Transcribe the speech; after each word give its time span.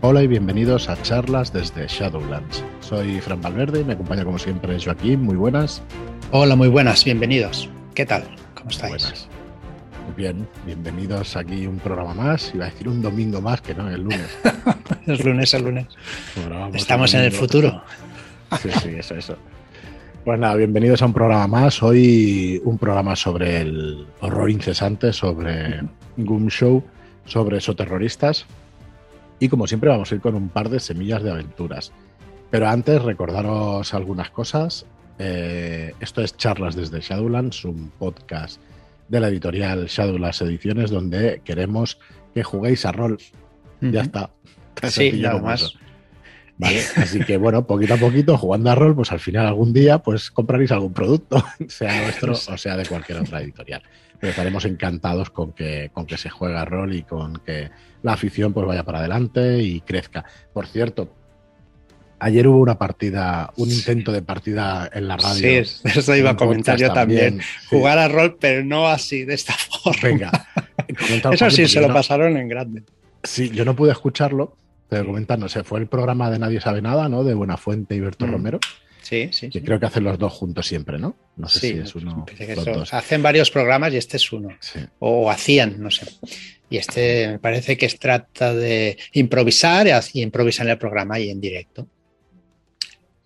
Hola 0.00 0.22
y 0.22 0.28
bienvenidos 0.28 0.88
a 0.88 1.02
charlas 1.02 1.52
desde 1.52 1.88
Shadowlands. 1.88 2.62
Soy 2.78 3.20
Fran 3.20 3.42
Valverde 3.42 3.80
y 3.80 3.84
me 3.84 3.94
acompaña 3.94 4.24
como 4.24 4.38
siempre 4.38 4.78
Joaquín. 4.80 5.22
Muy 5.22 5.34
buenas. 5.34 5.82
Hola, 6.30 6.54
muy 6.54 6.68
buenas, 6.68 7.04
bienvenidos. 7.04 7.68
¿Qué 7.96 8.06
tal? 8.06 8.22
¿Cómo 8.54 8.70
estáis? 8.70 8.92
Buenas. 8.92 9.28
Muy 10.06 10.14
bien, 10.14 10.48
bienvenidos 10.64 11.36
aquí 11.36 11.64
a 11.64 11.68
un 11.68 11.80
programa 11.80 12.14
más. 12.14 12.54
Iba 12.54 12.66
a 12.66 12.70
decir 12.70 12.88
un 12.88 13.02
domingo 13.02 13.40
más, 13.40 13.60
que 13.60 13.74
no, 13.74 13.90
el 13.90 14.02
lunes. 14.02 14.38
es 15.08 15.24
lunes, 15.24 15.52
el 15.54 15.64
lunes. 15.64 15.86
Estamos 16.74 17.12
en 17.14 17.22
el 17.22 17.32
futuro. 17.32 17.82
Sí, 18.62 18.70
sí, 18.80 18.90
eso, 18.90 19.16
eso. 19.16 19.36
Pues 20.24 20.38
nada, 20.38 20.54
bienvenidos 20.54 21.02
a 21.02 21.06
un 21.06 21.12
programa 21.12 21.48
más. 21.48 21.82
Hoy 21.82 22.62
un 22.64 22.78
programa 22.78 23.16
sobre 23.16 23.62
el 23.62 24.06
horror 24.20 24.48
incesante, 24.48 25.12
sobre 25.12 25.80
Goom 26.16 26.46
Show, 26.50 26.84
sobre 27.24 27.58
terroristas 27.58 28.46
Y 29.40 29.48
como 29.48 29.66
siempre 29.66 29.90
vamos 29.90 30.10
a 30.10 30.14
ir 30.14 30.20
con 30.20 30.34
un 30.34 30.48
par 30.48 30.68
de 30.68 30.80
semillas 30.80 31.22
de 31.22 31.30
aventuras. 31.30 31.92
Pero 32.50 32.68
antes 32.68 33.02
recordaros 33.02 33.94
algunas 33.94 34.30
cosas. 34.30 34.86
Eh, 35.18 35.94
esto 36.00 36.22
es 36.22 36.36
Charlas 36.36 36.76
desde 36.76 37.00
Shadowlands, 37.00 37.64
un 37.64 37.90
podcast 37.98 38.60
de 39.08 39.20
la 39.20 39.28
editorial 39.28 39.86
Shadowlands 39.86 40.42
Ediciones 40.42 40.90
donde 40.90 41.40
queremos 41.44 41.98
que 42.34 42.42
juguéis 42.42 42.84
a 42.86 42.92
rol. 42.92 43.18
Ya 43.80 44.02
está. 44.02 44.30
Sí, 44.88 45.12
nada 45.12 45.40
más. 45.40 45.74
Así 46.96 47.20
que 47.20 47.36
bueno, 47.36 47.66
poquito 47.66 47.94
a 47.94 47.96
poquito, 47.96 48.36
jugando 48.36 48.70
a 48.70 48.74
rol, 48.74 48.94
pues 48.94 49.12
al 49.12 49.20
final 49.20 49.46
algún 49.46 49.72
día 49.72 49.98
pues 49.98 50.30
compraréis 50.30 50.72
algún 50.72 50.92
producto, 50.92 51.44
sea 51.68 52.02
nuestro 52.02 52.32
o 52.32 52.58
sea 52.58 52.76
de 52.76 52.86
cualquier 52.86 53.18
otra 53.18 53.40
editorial. 53.40 53.82
Pero 54.20 54.30
estaremos 54.30 54.64
encantados 54.64 55.30
con 55.30 55.52
que, 55.52 55.90
con 55.92 56.04
que 56.04 56.16
se 56.16 56.28
juegue 56.28 56.56
a 56.56 56.64
rol 56.64 56.92
y 56.92 57.02
con 57.02 57.34
que 57.46 57.70
la 58.02 58.14
afición 58.14 58.52
pues 58.52 58.66
vaya 58.66 58.82
para 58.82 58.98
adelante 58.98 59.62
y 59.62 59.80
crezca. 59.80 60.24
Por 60.52 60.66
cierto, 60.66 61.14
ayer 62.18 62.46
hubo 62.48 62.58
una 62.58 62.78
partida, 62.78 63.52
un 63.56 63.70
intento 63.70 64.12
de 64.12 64.22
partida 64.22 64.90
en 64.92 65.08
la 65.08 65.16
radio. 65.16 65.64
Sí, 65.64 65.80
eso 65.84 66.16
iba 66.16 66.30
a 66.30 66.36
comentar 66.36 66.78
yo 66.78 66.92
también. 66.92 67.40
Jugar 67.70 67.98
a 67.98 68.08
rol, 68.08 68.36
pero 68.40 68.64
no 68.64 68.88
así, 68.88 69.24
de 69.24 69.34
esta 69.34 69.54
forma. 69.54 70.00
Venga. 70.02 70.48
Eso 71.32 71.50
sí, 71.50 71.66
se 71.68 71.80
lo 71.80 71.92
pasaron 71.92 72.36
en 72.36 72.48
grande. 72.48 72.82
Sí, 73.22 73.50
yo 73.50 73.64
no 73.64 73.76
pude 73.76 73.92
escucharlo, 73.92 74.56
pero 74.88 75.06
comentar, 75.06 75.38
no 75.38 75.48
sé, 75.48 75.64
fue 75.64 75.80
el 75.80 75.86
programa 75.86 76.30
de 76.30 76.38
Nadie 76.38 76.60
sabe 76.60 76.80
nada, 76.80 77.08
¿no? 77.08 77.24
De 77.24 77.34
Buenafuente 77.34 77.94
y 77.94 78.00
Berto 78.00 78.26
mm. 78.26 78.30
Romero. 78.30 78.60
Sí, 79.02 79.28
sí. 79.32 79.48
Que 79.48 79.62
creo 79.62 79.80
que 79.80 79.86
hacen 79.86 80.04
los 80.04 80.18
dos 80.18 80.32
juntos 80.32 80.66
siempre, 80.66 80.98
¿no? 80.98 81.16
No 81.36 81.48
sé 81.48 81.60
si 81.60 81.68
es 81.78 81.94
uno. 81.94 82.26
Hacen 82.90 83.22
varios 83.22 83.50
programas 83.50 83.92
y 83.94 83.96
este 83.96 84.18
es 84.18 84.32
uno. 84.32 84.50
O 84.98 85.30
hacían, 85.30 85.80
no 85.80 85.90
sé. 85.90 86.06
Y 86.68 86.76
este 86.76 87.28
me 87.28 87.38
parece 87.38 87.78
que 87.78 87.88
se 87.88 87.96
trata 87.96 88.54
de 88.54 88.98
improvisar 89.12 89.86
y 90.12 90.22
improvisar 90.22 90.66
en 90.66 90.72
el 90.72 90.78
programa 90.78 91.18
y 91.18 91.30
en 91.30 91.40
directo. 91.40 91.86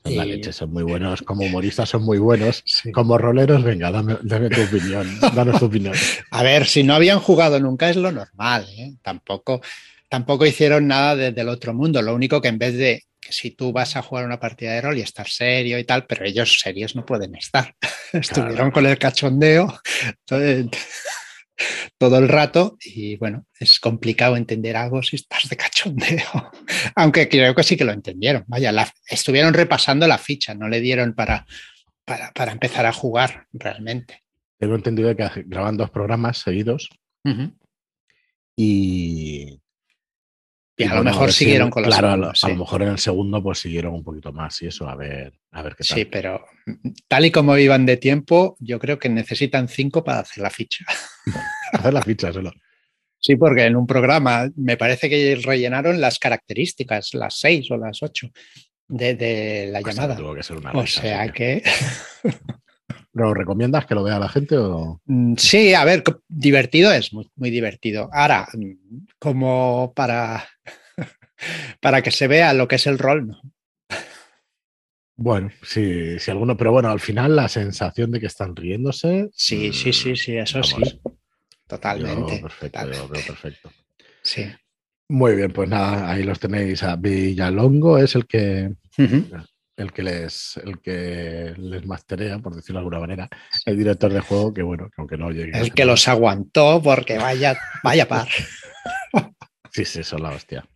Son 0.04 0.16
la 0.16 0.24
leche, 0.24 0.52
son 0.52 0.72
muy 0.72 0.82
buenos. 0.82 1.22
Como 1.22 1.44
humoristas 1.44 1.88
son 1.88 2.02
muy 2.04 2.18
buenos. 2.18 2.64
Como 2.92 3.18
roleros, 3.18 3.62
venga, 3.62 3.90
dame, 3.90 4.14
tu 4.50 4.62
opinión. 4.62 5.08
Danos 5.34 5.58
tu 5.58 5.66
opinión. 5.66 5.94
A 6.30 6.42
ver, 6.42 6.66
si 6.66 6.82
no 6.82 6.94
habían 6.94 7.20
jugado 7.20 7.58
nunca 7.60 7.88
es 7.88 7.96
lo 7.96 8.10
normal. 8.10 8.66
¿eh? 8.76 8.94
Tampoco 9.02 9.60
tampoco 10.12 10.44
hicieron 10.44 10.88
nada 10.88 11.16
desde 11.16 11.40
el 11.40 11.48
otro 11.48 11.72
mundo. 11.72 12.02
Lo 12.02 12.14
único 12.14 12.42
que 12.42 12.48
en 12.48 12.58
vez 12.58 12.76
de 12.76 13.04
que 13.18 13.32
si 13.32 13.52
tú 13.52 13.72
vas 13.72 13.96
a 13.96 14.02
jugar 14.02 14.26
una 14.26 14.38
partida 14.38 14.74
de 14.74 14.82
rol 14.82 14.98
y 14.98 15.00
estar 15.00 15.26
serio 15.26 15.78
y 15.78 15.84
tal, 15.84 16.04
pero 16.06 16.26
ellos 16.26 16.60
serios 16.60 16.94
no 16.94 17.06
pueden 17.06 17.34
estar. 17.34 17.74
Estuvieron 18.12 18.70
con 18.72 18.84
el 18.84 18.98
cachondeo 18.98 19.74
todo, 21.96 22.18
el 22.18 22.28
rato 22.28 22.76
y 22.84 23.16
bueno, 23.16 23.46
es 23.58 23.80
complicado 23.80 24.36
entender 24.36 24.76
algo 24.76 25.02
si 25.02 25.16
estás 25.16 25.48
de 25.48 25.56
cachondeo. 25.56 26.50
Aunque 26.94 27.30
creo 27.30 27.54
que 27.54 27.62
sí 27.62 27.78
que 27.78 27.86
lo 27.86 27.92
entendieron. 27.92 28.44
Vaya, 28.48 28.70
estuvieron 29.06 29.54
repasando 29.54 30.06
la 30.06 30.18
ficha, 30.18 30.52
no 30.52 30.68
le 30.68 30.80
dieron 30.80 31.14
para, 31.14 31.46
para, 32.04 32.52
empezar 32.52 32.84
a 32.84 32.92
jugar 32.92 33.46
realmente. 33.54 34.22
Tengo 34.58 34.74
entendido 34.74 35.16
que 35.16 35.26
graban 35.46 35.78
dos 35.78 35.88
programas 35.88 36.36
seguidos 36.36 36.90
y 38.54 39.62
y 40.76 40.84
a 40.84 40.94
lo 40.94 41.04
mejor 41.04 41.32
siguieron 41.32 41.70
con 41.70 41.82
los 41.82 41.94
Claro, 41.94 42.08
a, 42.08 42.16
lo, 42.48 42.56
mejor 42.56 42.82
en 42.82 42.88
el 42.88 42.98
segundo 42.98 43.42
pues 43.42 43.58
siguieron 43.58 43.94
un 43.94 44.02
poquito 44.02 44.32
más 44.32 44.60
y 44.62 44.68
eso, 44.68 44.88
a 44.88 44.96
ver, 44.96 45.32
a 45.50 45.62
ver 45.62 45.76
qué 45.76 45.84
tal. 45.84 45.98
Sí, 45.98 46.04
pero 46.06 46.44
tal 47.08 47.26
y 47.26 47.30
como 47.30 47.56
iban 47.58 47.84
de 47.84 47.98
tiempo, 47.98 48.56
yo 48.58 48.78
creo 48.78 48.98
que 48.98 49.08
necesitan 49.08 49.68
cinco 49.68 50.02
para 50.02 50.20
hacer 50.20 50.42
la 50.42 50.50
ficha. 50.50 50.84
hacer 51.72 51.92
la 51.92 52.02
ficha 52.02 52.32
solo. 52.32 52.52
Sí, 53.24 53.36
porque 53.36 53.66
en 53.66 53.76
un 53.76 53.86
programa 53.86 54.50
me 54.56 54.76
parece 54.76 55.08
que 55.08 55.40
rellenaron 55.40 56.00
las 56.00 56.18
características, 56.18 57.14
las 57.14 57.38
seis 57.38 57.70
o 57.70 57.76
las 57.76 58.02
ocho 58.02 58.32
de, 58.88 59.68
la 59.70 59.80
llamada. 59.80 60.18
o 60.74 60.86
sea 60.88 61.28
que... 61.28 61.62
¿Lo 63.14 63.34
recomiendas 63.34 63.86
que 63.86 63.94
lo 63.94 64.02
vea 64.02 64.18
la 64.18 64.28
gente? 64.28 64.56
O... 64.56 65.00
Mm, 65.04 65.34
sí, 65.36 65.74
a 65.74 65.84
ver, 65.84 66.02
divertido 66.28 66.92
es, 66.92 67.12
muy, 67.12 67.30
muy 67.36 67.50
divertido. 67.50 68.08
Ahora, 68.12 68.48
como 69.18 69.92
para, 69.94 70.44
para 71.80 72.02
que 72.02 72.10
se 72.10 72.26
vea 72.26 72.54
lo 72.54 72.66
que 72.66 72.76
es 72.76 72.86
el 72.86 72.98
rol, 72.98 73.28
¿no? 73.28 73.40
Bueno, 75.14 75.50
sí, 75.62 76.18
sí, 76.18 76.30
alguno, 76.30 76.56
pero 76.56 76.72
bueno, 76.72 76.90
al 76.90 77.00
final 77.00 77.36
la 77.36 77.48
sensación 77.48 78.10
de 78.10 78.18
que 78.18 78.26
están 78.26 78.56
riéndose. 78.56 79.28
Sí, 79.34 79.72
sí, 79.72 79.92
sí, 79.92 80.16
sí, 80.16 80.36
eso 80.36 80.62
sí. 80.62 80.76
Totalmente. 81.66 82.38
perfecto, 82.38 83.08
perfecto. 83.08 83.70
Sí. 84.22 84.46
Muy 85.08 85.36
bien, 85.36 85.52
pues 85.52 85.68
nada, 85.68 86.10
ahí 86.10 86.22
los 86.22 86.40
tenéis 86.40 86.82
a 86.82 86.96
Villalongo, 86.96 87.98
es 87.98 88.14
el 88.14 88.26
que 88.26 88.72
el 89.76 89.92
que 89.92 90.02
les, 90.02 90.56
el 90.64 90.80
que 90.80 91.54
les 91.56 91.86
masterea, 91.86 92.38
por 92.38 92.54
decirlo 92.54 92.80
de 92.80 92.84
alguna 92.84 93.00
manera, 93.00 93.28
el 93.64 93.76
director 93.76 94.12
de 94.12 94.20
juego, 94.20 94.52
que 94.52 94.62
bueno, 94.62 94.88
que 94.88 94.94
aunque 94.98 95.16
no 95.16 95.30
llegue. 95.30 95.58
El 95.58 95.72
que 95.72 95.84
los 95.84 96.06
aguantó, 96.08 96.80
porque 96.82 97.18
vaya, 97.18 97.58
vaya 97.82 98.06
par. 98.08 98.28
Sí, 99.74 99.86
sí, 99.86 100.02
son 100.02 100.22
la 100.22 100.28
hostia. 100.32 100.68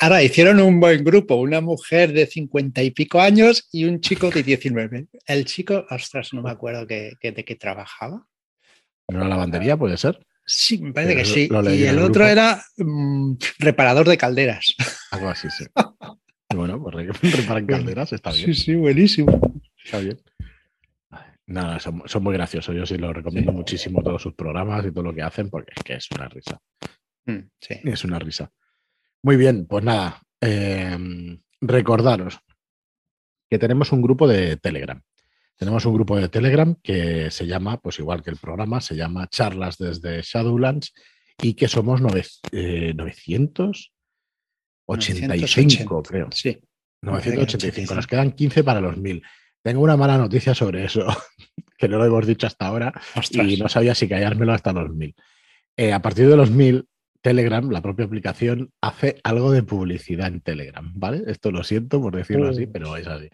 Ahora 0.00 0.24
hicieron 0.24 0.58
un 0.58 0.80
buen 0.80 1.04
grupo, 1.04 1.36
una 1.36 1.60
mujer 1.60 2.12
de 2.12 2.26
cincuenta 2.26 2.82
y 2.82 2.90
pico 2.90 3.20
años 3.20 3.68
y 3.70 3.84
un 3.84 4.00
chico 4.00 4.28
de 4.28 4.42
19. 4.42 5.06
El 5.24 5.44
chico, 5.44 5.86
ostras, 5.88 6.30
no 6.32 6.42
me 6.42 6.50
acuerdo 6.50 6.84
de 6.84 7.16
qué 7.20 7.54
trabajaba. 7.54 8.26
¿En 9.08 9.16
una 9.16 9.28
lavandería 9.28 9.76
puede 9.76 9.96
ser? 9.96 10.18
Sí, 10.46 10.78
me 10.78 10.92
parece 10.92 11.16
que 11.16 11.24
sí. 11.24 11.48
Y 11.72 11.84
el, 11.84 11.98
otro 12.00 12.26
era 12.26 12.62
mm, 12.76 13.34
reparador 13.58 14.08
de 14.08 14.18
calderas. 14.18 14.74
Algo 15.10 15.28
así, 15.28 15.48
sí. 15.50 15.64
Reparan 17.22 17.66
calderas, 17.66 18.12
está 18.12 18.30
bien. 18.32 18.46
Sí, 18.46 18.54
sí, 18.54 18.74
buenísimo. 18.74 19.40
Está 19.82 19.98
bien. 20.00 20.18
Nada, 21.46 21.78
son, 21.78 22.02
muy 22.22 22.32
graciosos. 22.32 22.74
Yo 22.74 22.86
sí 22.86 22.96
los 22.96 23.14
recomiendo 23.14 23.52
muchísimo 23.52 24.02
todos 24.02 24.22
sus 24.22 24.34
programas 24.34 24.86
y 24.86 24.92
todo 24.92 25.04
lo 25.04 25.14
que 25.14 25.22
hacen 25.22 25.50
porque 25.50 25.72
es 25.76 25.82
que 25.82 25.94
es 25.94 26.10
una 26.10 26.28
risa. 26.28 26.58
Mm, 27.26 27.40
sí. 27.60 27.80
Es 27.84 28.04
una 28.04 28.18
risa. 28.18 28.50
Muy 29.22 29.36
bien, 29.36 29.66
pues 29.66 29.84
nada. 29.84 30.22
Em, 30.40 31.38
recordaros 31.60 32.38
que 33.50 33.58
tenemos 33.58 33.92
un 33.92 34.00
grupo 34.00 34.26
de 34.26 34.56
Telegram. 34.56 35.02
Tenemos 35.56 35.84
un 35.84 35.94
grupo 35.94 36.16
de 36.16 36.28
Telegram 36.28 36.74
que 36.82 37.30
se 37.30 37.46
llama, 37.46 37.78
pues 37.78 37.98
igual 37.98 38.22
que 38.22 38.30
el 38.30 38.38
programa, 38.38 38.80
se 38.80 38.96
llama 38.96 39.28
Charlas 39.28 39.78
desde 39.78 40.22
Shadowlands 40.22 40.92
y 41.38 41.54
que 41.54 41.68
somos 41.68 42.00
900, 42.00 43.92
85, 44.86 46.02
creo. 46.02 46.28
Sí. 46.32 46.58
985. 47.04 47.94
Nos 47.94 48.06
quedan 48.06 48.32
15 48.32 48.64
para 48.64 48.80
los 48.80 48.96
1000. 48.96 49.22
Tengo 49.62 49.82
una 49.82 49.96
mala 49.96 50.18
noticia 50.18 50.54
sobre 50.54 50.84
eso, 50.84 51.06
que 51.78 51.88
no 51.88 51.98
lo 51.98 52.04
hemos 52.04 52.26
dicho 52.26 52.46
hasta 52.46 52.66
ahora 52.66 52.92
y 53.30 53.56
no 53.56 53.68
sabía 53.68 53.94
si 53.94 54.08
callármelo 54.08 54.52
hasta 54.52 54.72
los 54.72 54.90
1000. 54.90 55.14
Eh, 55.76 55.92
a 55.92 56.02
partir 56.02 56.28
de 56.28 56.36
los 56.36 56.50
1000, 56.50 56.86
Telegram, 57.20 57.70
la 57.70 57.80
propia 57.80 58.04
aplicación, 58.04 58.70
hace 58.82 59.18
algo 59.24 59.50
de 59.50 59.62
publicidad 59.62 60.28
en 60.28 60.40
Telegram, 60.40 60.92
¿vale? 60.94 61.22
Esto 61.26 61.50
lo 61.50 61.64
siento 61.64 62.00
por 62.00 62.14
decirlo 62.14 62.50
así, 62.50 62.66
pero 62.66 62.96
es 62.96 63.06
así. 63.06 63.30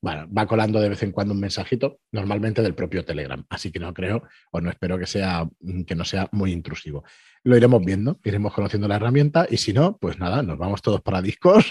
Bueno, 0.00 0.26
va 0.32 0.46
colando 0.46 0.80
de 0.80 0.88
vez 0.88 1.02
en 1.02 1.12
cuando 1.12 1.34
un 1.34 1.40
mensajito, 1.40 2.00
normalmente 2.12 2.62
del 2.62 2.74
propio 2.74 3.04
Telegram, 3.04 3.44
así 3.48 3.70
que 3.70 3.78
no 3.78 3.92
creo 3.92 4.22
o 4.50 4.60
no 4.60 4.70
espero 4.70 4.98
que 4.98 5.06
sea 5.06 5.48
que 5.86 5.94
no 5.94 6.04
sea 6.04 6.28
muy 6.32 6.52
intrusivo 6.52 7.04
lo 7.44 7.56
iremos 7.56 7.84
viendo, 7.84 8.18
iremos 8.24 8.54
conociendo 8.54 8.88
la 8.88 8.96
herramienta 8.96 9.46
y 9.48 9.58
si 9.58 9.72
no, 9.72 9.98
pues 9.98 10.18
nada, 10.18 10.42
nos 10.42 10.58
vamos 10.58 10.80
todos 10.80 11.02
para 11.02 11.20
Discord 11.20 11.64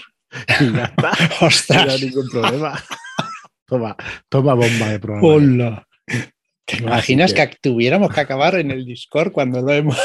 y 0.60 0.72
ya 0.72 0.84
está. 0.84 1.12
¡Ostras! 1.40 1.86
No 1.86 1.92
hay 1.92 2.00
ningún 2.02 2.28
problema. 2.28 2.82
toma, 3.66 3.96
toma 4.28 4.54
bomba 4.54 4.88
de 4.88 4.98
programa. 4.98 5.26
Hola. 5.26 5.86
¿Te 6.64 6.78
imaginas 6.78 7.34
que... 7.34 7.56
tuviéramos 7.60 8.12
que 8.12 8.20
acabar 8.20 8.54
en 8.56 8.70
el 8.70 8.84
Discord 8.84 9.32
cuando 9.32 9.60
lo 9.60 9.72
hemos... 9.72 9.98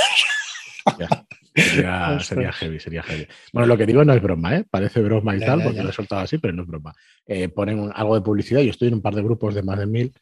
sería, 1.55 2.51
heavy, 2.51 2.79
sería 2.79 3.03
heavy. 3.03 3.27
Bueno, 3.53 3.67
lo 3.67 3.77
que 3.77 3.85
digo 3.85 4.03
no 4.03 4.13
es 4.13 4.21
broma, 4.21 4.55
¿eh? 4.57 4.65
Parece 4.69 5.01
broma 5.01 5.35
y 5.35 5.39
tal, 5.39 5.63
porque 5.63 5.83
lo 5.83 5.89
he 5.89 5.93
soltado 5.93 6.21
así, 6.21 6.37
pero 6.37 6.53
no 6.53 6.63
es 6.63 6.67
broma. 6.67 6.93
Eh, 7.25 7.49
ponen 7.49 7.91
algo 7.93 8.15
de 8.15 8.21
publicidad, 8.21 8.61
yo 8.61 8.71
estoy 8.71 8.89
en 8.89 8.95
un 8.95 9.01
par 9.01 9.15
de 9.15 9.23
grupos 9.23 9.55
de 9.55 9.63
más 9.63 9.79
de 9.79 9.85
mil 9.85 10.13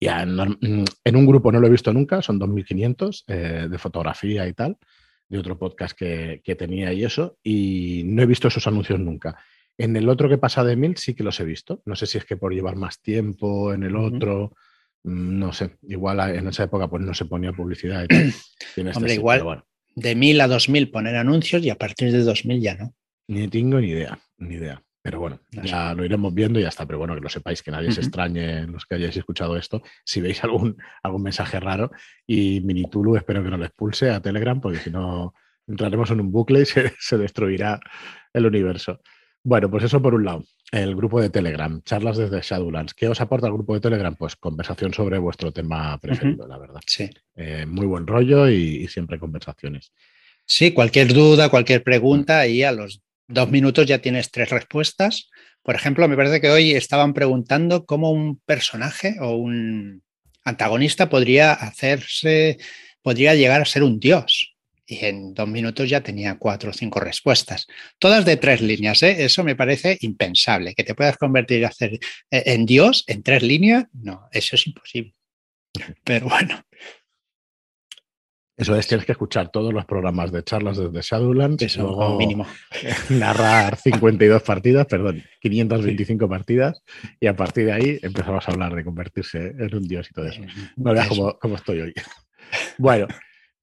en, 0.00 1.16
un 1.16 1.26
grupo 1.26 1.50
no 1.50 1.60
lo 1.60 1.66
he 1.66 1.70
visto 1.70 1.92
nunca, 1.92 2.22
son 2.22 2.38
2.500 2.38 3.24
eh, 3.28 3.68
de 3.70 3.78
fotografía 3.78 4.46
y 4.46 4.52
tal. 4.52 4.76
De 5.28 5.38
otro 5.38 5.58
podcast 5.58 5.96
que, 5.96 6.56
tenía 6.58 6.92
y 6.92 7.04
eso, 7.04 7.38
y 7.42 8.02
no 8.04 8.22
he 8.22 8.26
visto 8.26 8.48
esos 8.48 8.66
anuncios 8.66 9.00
nunca. 9.00 9.36
En 9.78 9.96
el 9.96 10.08
otro 10.08 10.28
que 10.28 10.38
pasa 10.38 10.64
de 10.64 10.76
mil 10.76 10.96
sí 10.96 11.14
que 11.14 11.24
los 11.24 11.38
he 11.40 11.44
visto. 11.44 11.82
No 11.84 11.96
sé 11.96 12.06
si 12.06 12.18
es 12.18 12.24
que 12.24 12.36
por 12.36 12.54
llevar 12.54 12.76
más 12.76 13.00
tiempo 13.02 13.74
en 13.74 13.82
el 13.82 13.96
otro, 13.96 14.54
mm, 15.04 15.38
no 15.38 15.52
sé. 15.52 15.76
Igual 15.82 16.20
en 16.34 16.48
esa 16.48 16.64
época 16.64 16.88
pues 16.88 17.02
no 17.02 17.12
se 17.12 17.26
ponía 17.26 17.52
publicidad. 17.52 18.06
Y 18.08 18.14
este 18.76 18.90
Hombre, 18.96 19.14
igual 19.14 19.64
de 19.96 20.14
mil 20.14 20.40
a 20.40 20.46
dos 20.46 20.68
mil 20.68 20.90
poner 20.90 21.16
anuncios 21.16 21.64
y 21.64 21.70
a 21.70 21.76
partir 21.76 22.12
de 22.12 22.22
dos 22.22 22.44
mil 22.44 22.60
ya 22.60 22.76
no. 22.76 22.94
Ni 23.28 23.48
tengo 23.48 23.80
ni 23.80 23.88
idea, 23.88 24.18
ni 24.38 24.54
idea. 24.54 24.80
Pero 25.06 25.20
bueno, 25.20 25.40
ya 25.62 25.94
lo 25.94 26.04
iremos 26.04 26.34
viendo 26.34 26.58
y 26.58 26.62
ya 26.62 26.68
está. 26.68 26.84
Pero 26.84 26.98
bueno, 26.98 27.14
que 27.14 27.20
lo 27.20 27.28
sepáis, 27.28 27.62
que 27.62 27.70
nadie 27.70 27.92
se 27.92 28.00
extrañe 28.00 28.66
los 28.66 28.86
que 28.86 28.96
hayáis 28.96 29.16
escuchado 29.16 29.56
esto. 29.56 29.80
Si 30.04 30.20
veis 30.20 30.42
algún, 30.42 30.76
algún 31.00 31.22
mensaje 31.22 31.60
raro 31.60 31.92
y 32.26 32.60
Minitulu, 32.62 33.14
espero 33.14 33.40
que 33.44 33.50
no 33.50 33.56
le 33.56 33.66
expulse 33.66 34.10
a 34.10 34.20
Telegram, 34.20 34.60
porque 34.60 34.78
si 34.78 34.90
no 34.90 35.32
entraremos 35.68 36.10
en 36.10 36.20
un 36.22 36.32
bucle 36.32 36.62
y 36.62 36.64
se, 36.66 36.92
se 36.98 37.18
destruirá 37.18 37.78
el 38.32 38.46
universo. 38.46 39.00
Bueno, 39.44 39.70
pues 39.70 39.84
eso 39.84 40.02
por 40.02 40.12
un 40.12 40.24
lado. 40.24 40.44
El 40.72 40.96
grupo 40.96 41.20
de 41.20 41.30
Telegram, 41.30 41.80
charlas 41.84 42.16
desde 42.16 42.40
Shadowlands. 42.40 42.94
¿Qué 42.94 43.06
os 43.06 43.20
aporta 43.20 43.46
el 43.46 43.52
grupo 43.52 43.74
de 43.74 43.80
Telegram? 43.80 44.16
Pues 44.16 44.34
conversación 44.34 44.92
sobre 44.92 45.18
vuestro 45.18 45.52
tema 45.52 45.96
preferido, 45.98 46.48
la 46.48 46.58
verdad. 46.58 46.80
Sí. 46.84 47.08
Eh, 47.36 47.64
muy 47.64 47.86
buen 47.86 48.08
rollo 48.08 48.48
y, 48.48 48.88
siempre 48.88 49.20
conversaciones. 49.20 49.92
Sí, 50.44 50.72
cualquier 50.72 51.14
duda, 51.14 51.48
cualquier 51.48 51.84
pregunta, 51.84 52.48
y 52.48 52.64
a 52.64 52.72
los 52.72 53.05
dos 53.28 53.50
minutos 53.50 53.86
ya 53.86 53.98
tienes 53.98 54.30
tres 54.30 54.50
respuestas. 54.50 55.30
Por 55.62 55.74
ejemplo, 55.74 56.06
me 56.08 56.16
parece 56.16 56.40
que 56.40 56.50
hoy 56.50 56.72
estaban 56.72 57.12
preguntando 57.14 57.86
cómo 57.86 58.10
un 58.10 58.38
personaje 58.38 59.16
o 59.20 59.36
un 59.36 60.02
antagonista 60.44 61.08
podría 61.08 61.52
hacerse, 61.52 62.58
podría 63.02 63.34
llegar 63.34 63.60
a 63.60 63.66
ser 63.66 63.82
un 63.82 63.98
dios. 63.98 64.54
Y 64.88 65.04
en 65.04 65.34
dos 65.34 65.48
minutos 65.48 65.90
ya 65.90 66.00
tenía 66.00 66.36
cuatro 66.38 66.70
o 66.70 66.72
cinco 66.72 67.00
respuestas. 67.00 67.66
Todas 67.98 68.24
de 68.24 68.36
tres 68.36 68.60
líneas, 68.60 69.02
¿eh? 69.02 69.24
Eso 69.24 69.42
me 69.42 69.56
parece 69.56 69.98
impensable. 70.00 70.74
Que 70.74 70.84
te 70.84 70.94
puedas 70.94 71.16
convertir 71.16 71.66
hacer, 71.66 71.94
eh, 72.30 72.42
en 72.46 72.64
Dios 72.66 73.02
en 73.08 73.24
tres 73.24 73.42
líneas, 73.42 73.86
no, 73.92 74.28
eso 74.30 74.54
es 74.54 74.66
imposible. 74.68 75.14
Pero 76.04 76.28
bueno. 76.28 76.62
Eso 78.56 78.74
es, 78.74 78.88
tienes 78.88 79.04
que 79.04 79.12
escuchar 79.12 79.50
todos 79.50 79.72
los 79.74 79.84
programas 79.84 80.32
de 80.32 80.42
charlas 80.42 80.78
desde 80.78 81.02
Shadowlands. 81.02 81.62
Eso, 81.62 81.82
luego 81.82 82.16
mínimo. 82.16 82.46
Narrar 83.10 83.76
52 83.76 84.42
partidas, 84.42 84.86
perdón, 84.86 85.22
525 85.40 86.26
partidas, 86.28 86.82
y 87.20 87.26
a 87.26 87.36
partir 87.36 87.66
de 87.66 87.72
ahí 87.72 87.98
empezamos 88.02 88.48
a 88.48 88.52
hablar 88.52 88.74
de 88.74 88.84
convertirse 88.84 89.54
en 89.58 89.74
un 89.74 89.82
dios 89.82 90.08
y 90.10 90.14
todo 90.14 90.26
eso. 90.26 90.40
No 90.76 90.92
veas 90.94 91.08
cómo, 91.38 91.54
estoy 91.54 91.80
hoy. 91.80 91.94
Bueno, 92.78 93.06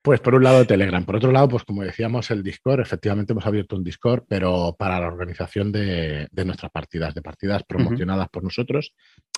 pues 0.04 0.20
por 0.20 0.36
un 0.36 0.44
lado 0.44 0.68
Telegram. 0.68 1.04
Por 1.06 1.16
otro 1.16 1.32
lado, 1.32 1.48
pues 1.48 1.64
como 1.64 1.82
decíamos, 1.82 2.30
el 2.30 2.44
Discord. 2.44 2.82
Efectivamente 2.82 3.34
hemos 3.34 3.48
abierto 3.48 3.76
un 3.76 3.84
Discord, 3.84 4.26
pero 4.28 4.76
para 4.78 5.00
la 5.00 5.08
organización 5.08 5.72
de, 5.72 6.28
nuestras 6.46 6.72
partidas, 6.72 7.16
de 7.16 7.22
partidas 7.22 7.64
promocionadas 7.64 8.28
por 8.30 8.44
nosotros. 8.44 8.94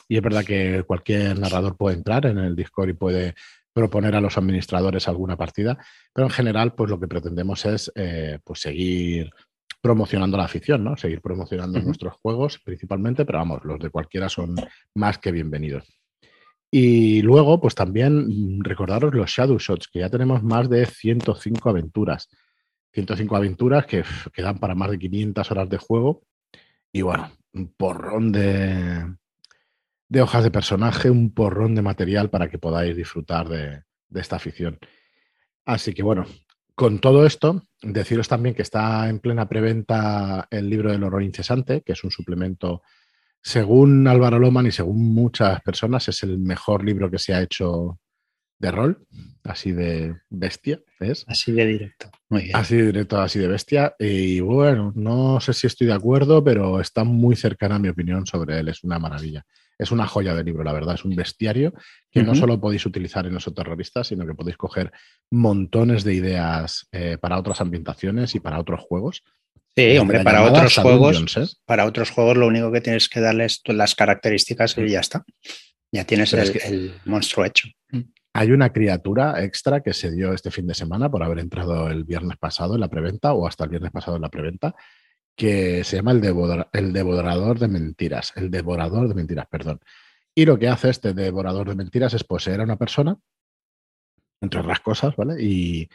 Y 0.09 0.17
es 0.17 0.21
verdad 0.21 0.43
que 0.43 0.83
cualquier 0.85 1.39
narrador 1.39 1.77
puede 1.77 1.95
entrar 1.95 2.25
en 2.25 2.39
el 2.39 2.55
Discord 2.55 2.89
y 2.89 2.93
puede 2.93 3.35
proponer 3.75 4.15
a 4.15 4.21
los 4.21 4.37
administradores 4.37 5.09
alguna 5.09 5.35
partida, 5.35 5.77
pero 6.13 6.27
en 6.27 6.31
general, 6.31 6.75
pues 6.75 6.89
lo 6.89 6.97
que 6.97 7.09
pretendemos 7.09 7.65
es 7.65 7.91
eh, 7.95 8.39
pues 8.41 8.61
seguir 8.61 9.29
promocionando 9.81 10.37
la 10.37 10.45
afición, 10.45 10.85
¿no? 10.85 10.95
Seguir 10.95 11.19
promocionando 11.19 11.81
nuestros 11.81 12.13
juegos 12.13 12.57
principalmente, 12.63 13.25
pero 13.25 13.39
vamos, 13.39 13.65
los 13.65 13.77
de 13.79 13.89
cualquiera 13.89 14.29
son 14.29 14.55
más 14.93 15.17
que 15.17 15.33
bienvenidos. 15.33 15.83
Y 16.71 17.21
luego, 17.21 17.59
pues 17.59 17.75
también 17.75 18.63
recordaros 18.63 19.13
los 19.13 19.29
Shadow 19.29 19.59
Shots, 19.59 19.89
que 19.89 19.99
ya 19.99 20.09
tenemos 20.09 20.41
más 20.41 20.69
de 20.69 20.85
105 20.85 21.69
aventuras. 21.69 22.29
105 22.93 23.35
aventuras 23.35 23.85
que, 23.85 24.05
que 24.33 24.41
dan 24.41 24.57
para 24.57 24.73
más 24.73 24.89
de 24.89 24.99
500 24.99 25.51
horas 25.51 25.69
de 25.69 25.77
juego. 25.77 26.23
Y 26.93 27.01
bueno, 27.01 27.29
un 27.53 27.73
porrón 27.75 28.31
de, 28.31 29.03
de 30.07 30.21
hojas 30.21 30.43
de 30.43 30.51
personaje, 30.51 31.09
un 31.09 31.33
porrón 31.33 31.75
de 31.75 31.81
material 31.81 32.29
para 32.29 32.49
que 32.49 32.59
podáis 32.59 32.95
disfrutar 32.95 33.49
de, 33.49 33.83
esta 34.13 34.35
afición. 34.35 34.79
Así 35.65 35.93
que 35.93 36.03
bueno, 36.03 36.25
con 36.75 36.99
todo 36.99 37.25
esto, 37.25 37.63
deciros 37.81 38.27
también 38.27 38.55
que 38.55 38.61
está 38.61 39.09
en 39.09 39.19
plena 39.19 39.49
preventa 39.49 40.47
el 40.51 40.69
libro 40.69 40.91
del 40.91 41.03
horror 41.03 41.23
incesante, 41.23 41.81
que 41.81 41.93
es 41.93 42.03
un 42.03 42.11
suplemento, 42.11 42.81
según 43.41 44.07
Álvaro 44.07 44.39
Loman 44.39 44.67
y 44.67 44.71
según 44.71 45.13
muchas 45.13 45.61
personas, 45.61 46.07
es 46.07 46.23
el 46.23 46.37
mejor 46.37 46.83
libro 46.83 47.09
que 47.09 47.19
se 47.19 47.33
ha 47.33 47.41
hecho 47.41 47.99
de 48.59 48.71
rol, 48.71 49.05
así 49.43 49.71
de 49.71 50.15
bestia, 50.29 50.81
¿ves? 50.99 51.25
Así 51.27 51.51
de 51.51 51.65
directo, 51.65 52.09
muy 52.29 52.43
bien. 52.43 52.55
Así 52.55 52.77
de 52.77 52.85
directo, 52.87 53.19
así 53.19 53.39
de 53.39 53.47
bestia. 53.47 53.95
Y 53.99 54.39
bueno, 54.39 54.91
no 54.95 55.39
sé 55.39 55.53
si 55.53 55.67
estoy 55.67 55.87
de 55.87 55.93
acuerdo, 55.93 56.43
pero 56.43 56.79
está 56.79 57.03
muy 57.03 57.35
cercana 57.35 57.75
a 57.75 57.79
mi 57.79 57.89
opinión 57.89 58.25
sobre 58.25 58.59
él, 58.59 58.69
es 58.69 58.83
una 58.83 58.99
maravilla 58.99 59.45
es 59.77 59.91
una 59.91 60.07
joya 60.07 60.33
de 60.33 60.43
libro, 60.43 60.63
la 60.63 60.73
verdad. 60.73 60.95
Es 60.95 61.05
un 61.05 61.15
bestiario 61.15 61.73
que 62.11 62.23
no 62.23 62.35
solo 62.35 62.59
podéis 62.59 62.85
utilizar 62.85 63.25
en 63.25 63.33
los 63.33 63.45
terroristas, 63.53 64.07
sino 64.07 64.25
que 64.25 64.33
podéis 64.33 64.57
coger 64.57 64.91
montones 65.31 66.03
de 66.03 66.13
ideas 66.13 66.87
eh, 66.91 67.17
para 67.19 67.37
otras 67.37 67.61
ambientaciones 67.61 68.35
y 68.35 68.39
para 68.39 68.59
otros 68.59 68.81
juegos. 68.81 69.23
Sí, 69.75 69.97
hombre, 69.97 70.23
para 70.23 70.43
otros 70.43 70.77
juegos, 70.77 71.37
¿eh? 71.37 71.45
para 71.65 71.85
otros 71.85 72.09
juegos 72.09 72.37
lo 72.37 72.47
único 72.47 72.71
que 72.71 72.79
tienes 72.79 73.09
que 73.09 73.19
darles 73.19 73.61
las 73.65 73.95
características 73.95 74.77
y 74.77 74.87
ya 74.87 75.01
está. 75.01 75.25
Ya 75.91 76.05
tienes 76.05 76.33
el, 76.33 76.61
el, 76.63 76.93
monstruo 77.05 77.45
hecho. 77.45 77.67
Hay 78.37 78.51
una 78.51 78.73
criatura 78.73 79.41
extra 79.45 79.79
que 79.79 79.93
se 79.93 80.11
dio 80.11 80.33
este 80.33 80.51
fin 80.51 80.67
de 80.67 80.73
semana 80.73 81.09
por 81.09 81.23
haber 81.23 81.39
entrado 81.39 81.87
el 81.87 82.03
viernes 82.03 82.37
pasado 82.37 82.75
en 82.75 82.81
la 82.81 82.89
preventa 82.89 83.31
o 83.33 83.47
hasta 83.47 83.63
el 83.63 83.69
viernes 83.69 83.93
pasado 83.93 84.17
en 84.17 84.23
la 84.23 84.29
preventa, 84.29 84.75
que 85.37 85.85
se 85.85 85.95
llama 85.95 86.11
el, 86.11 86.65
el 86.73 86.91
devorador 86.91 87.59
de 87.59 87.69
mentiras, 87.69 88.33
el 88.35 88.51
devorador 88.51 89.07
de 89.07 89.13
mentiras, 89.13 89.47
perdón. 89.49 89.79
Y 90.35 90.43
lo 90.43 90.59
que 90.59 90.67
hace 90.67 90.89
este 90.89 91.13
devorador 91.13 91.69
de 91.69 91.75
mentiras 91.75 92.13
es 92.13 92.25
poseer 92.25 92.59
a 92.59 92.65
una 92.65 92.75
persona, 92.75 93.17
entre 94.41 94.59
otras 94.59 94.81
cosas, 94.81 95.15
¿vale? 95.15 95.41
Y 95.41 95.87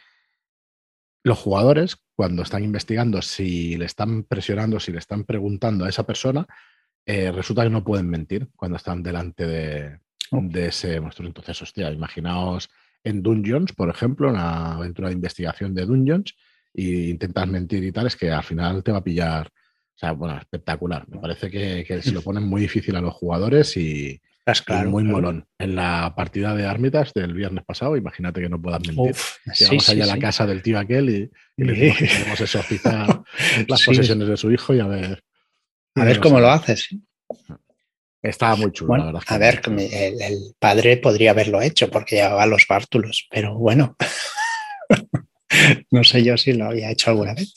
los 1.23 1.37
jugadores, 1.37 1.97
cuando 2.15 2.41
están 2.41 2.63
investigando, 2.63 3.21
si 3.21 3.77
le 3.77 3.85
están 3.85 4.23
presionando, 4.23 4.79
si 4.79 4.91
le 4.91 4.97
están 4.97 5.25
preguntando 5.25 5.85
a 5.85 5.89
esa 5.89 6.07
persona, 6.07 6.47
eh, 7.05 7.31
resulta 7.31 7.61
que 7.61 7.69
no 7.69 7.83
pueden 7.83 8.09
mentir 8.09 8.49
cuando 8.55 8.77
están 8.77 9.03
delante 9.03 9.45
de, 9.45 9.99
de 10.31 10.67
ese 10.67 10.99
monstruo. 10.99 11.27
Entonces, 11.27 11.61
hostia, 11.61 11.91
imaginaos 11.91 12.69
en 13.03 13.21
Dungeons, 13.21 13.73
por 13.73 13.89
ejemplo, 13.89 14.29
una 14.29 14.75
aventura 14.75 15.09
de 15.09 15.15
investigación 15.15 15.73
de 15.73 15.85
Dungeons, 15.85 16.35
y 16.73 17.09
intentas 17.09 17.47
mentir 17.47 17.83
y 17.83 17.91
tal, 17.91 18.07
es 18.07 18.15
que 18.15 18.31
al 18.31 18.43
final 18.43 18.83
te 18.83 18.91
va 18.91 18.99
a 18.99 19.03
pillar. 19.03 19.47
O 19.47 19.99
sea, 20.01 20.13
bueno, 20.13 20.37
espectacular. 20.37 21.07
Me 21.09 21.19
parece 21.19 21.49
que, 21.51 22.01
se 22.01 22.11
lo 22.11 22.21
ponen 22.21 22.43
muy 22.43 22.61
difícil 22.61 22.95
a 22.95 23.01
los 23.01 23.13
jugadores 23.13 23.75
y, 23.77 24.19
es 24.45 24.63
muy 24.87 25.03
molón. 25.03 25.45
En 25.59 25.75
la 25.75 26.13
partida 26.15 26.55
de 26.55 26.65
Armitas 26.65 27.13
del 27.13 27.33
viernes 27.33 27.63
pasado, 27.63 27.95
imagínate 27.95 28.41
que 28.41 28.49
no 28.49 28.59
puedas 28.59 28.81
mentir. 28.87 29.15
Llegamos 29.59 29.89
allá 29.89 30.03
a 30.05 30.07
la 30.07 30.19
casa 30.19 30.47
del 30.47 30.63
tío 30.63 30.79
aquel 30.79 31.09
y, 31.09 31.31
le 31.57 31.73
decimos 31.73 31.97
que 31.97 32.07
queremos 32.07 32.41
exorcizar 32.41 33.23
las 33.67 33.85
posesiones 33.85 34.27
de 34.27 34.37
su 34.37 34.51
hijo 34.51 34.73
y 34.73 34.79
a 34.79 34.87
ver. 34.87 35.23
A 35.95 36.05
ver 36.05 36.19
cómo 36.19 36.39
lo 36.39 36.49
haces. 36.49 36.89
Estaba 38.21 38.55
muy 38.55 38.71
chulo, 38.71 38.97
la 38.97 39.05
verdad. 39.05 39.21
A 39.27 39.37
ver, 39.37 39.61
el, 39.65 40.21
el, 40.21 40.55
padre 40.59 40.97
podría 40.97 41.31
haberlo 41.31 41.61
hecho 41.61 41.89
porque 41.89 42.17
llevaba 42.17 42.45
los 42.45 42.65
bártulos, 42.67 43.27
pero 43.31 43.57
bueno. 43.57 43.95
no 45.91 46.03
sé 46.03 46.23
yo 46.23 46.37
si 46.37 46.53
lo 46.53 46.65
había 46.65 46.91
hecho 46.91 47.11
alguna 47.11 47.33
vez. 47.33 47.53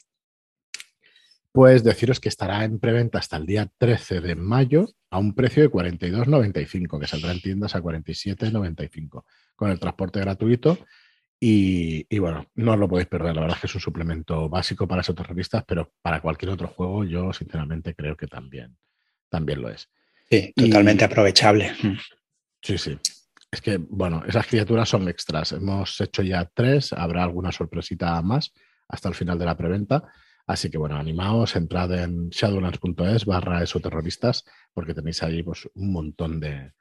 Pues 1.52 1.84
deciros 1.84 2.18
que 2.18 2.28
estará 2.28 2.64
en 2.64 2.80
preventa 2.80 3.18
hasta 3.18 3.36
el 3.36 3.46
día 3.46 3.70
13 3.78 4.20
de 4.20 4.34
mayo 4.34 4.88
a 5.10 5.18
un 5.18 5.34
precio 5.34 5.62
de 5.62 5.70
42,95, 5.70 6.98
que 6.98 7.06
saldrá 7.06 7.30
en 7.30 7.40
tiendas 7.40 7.76
a 7.76 7.80
47,95, 7.80 9.24
con 9.54 9.70
el 9.70 9.78
transporte 9.78 10.18
gratuito. 10.18 10.78
Y, 11.38 12.18
bueno, 12.18 12.50
no 12.54 12.72
os 12.72 12.78
lo 12.78 12.88
podéis 12.88 13.06
perder. 13.06 13.34
La 13.34 13.42
verdad 13.42 13.56
es 13.56 13.60
que 13.60 13.66
es 13.66 13.74
un 13.74 13.80
suplemento 13.80 14.48
básico 14.48 14.88
para 14.88 15.02
esos 15.02 15.14
terroristas, 15.14 15.62
pero 15.64 15.92
para 16.02 16.20
cualquier 16.20 16.50
otro 16.50 16.68
juego, 16.68 17.04
yo 17.04 17.32
sinceramente 17.32 17.94
creo 17.94 18.16
que 18.16 18.26
también, 18.26 18.76
también 19.28 19.60
lo 19.60 19.68
es. 19.68 19.90
Sí, 20.34 20.52
totalmente 20.56 21.04
aprovechable. 21.04 21.72
Sí, 22.62 22.78
sí. 22.78 22.98
Es 23.50 23.60
que, 23.60 23.76
bueno, 23.76 24.22
esas 24.26 24.46
criaturas 24.46 24.88
son 24.88 25.08
extras. 25.08 25.52
Hemos 25.52 26.00
hecho 26.00 26.22
ya 26.22 26.50
tres, 26.52 26.92
habrá 26.92 27.22
alguna 27.22 27.52
sorpresita 27.52 28.20
más 28.22 28.52
hasta 28.88 29.08
el 29.08 29.14
final 29.14 29.38
de 29.38 29.44
la 29.44 29.56
preventa. 29.56 30.02
Así 30.46 30.70
que, 30.70 30.78
bueno, 30.78 30.96
animaos, 30.96 31.56
entrad 31.56 31.92
en 31.92 32.28
shadowlands.es 32.30 33.24
barra 33.24 33.62
esoterroristas, 33.62 34.44
porque 34.72 34.92
tenéis 34.92 35.22
ahí 35.22 35.42
pues, 35.42 35.68
un 35.74 35.92
montón 35.92 36.40
de, 36.40 36.72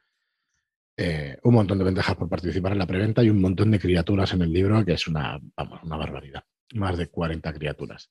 eh, 0.98 1.38
un 1.44 1.54
montón 1.54 1.80
de 1.80 1.86
ventajas 1.86 2.16
por 2.16 2.30
participar 2.30 2.74
en 2.74 2.80
la 2.80 2.88
preventa 2.88 3.24
y 3.24 3.30
un 3.30 3.42
montón 3.42 3.72
de 3.72 3.80
criaturas 3.80 4.34
en 4.34 4.42
el 4.42 4.52
libro, 4.52 4.84
que 4.86 4.94
es 4.94 5.08
una, 5.08 5.40
vamos, 5.56 5.82
una 5.84 5.98
barbaridad. 5.98 6.44
Más 6.76 6.98
de 6.98 7.08
40 7.08 7.54
criaturas. 7.54 8.10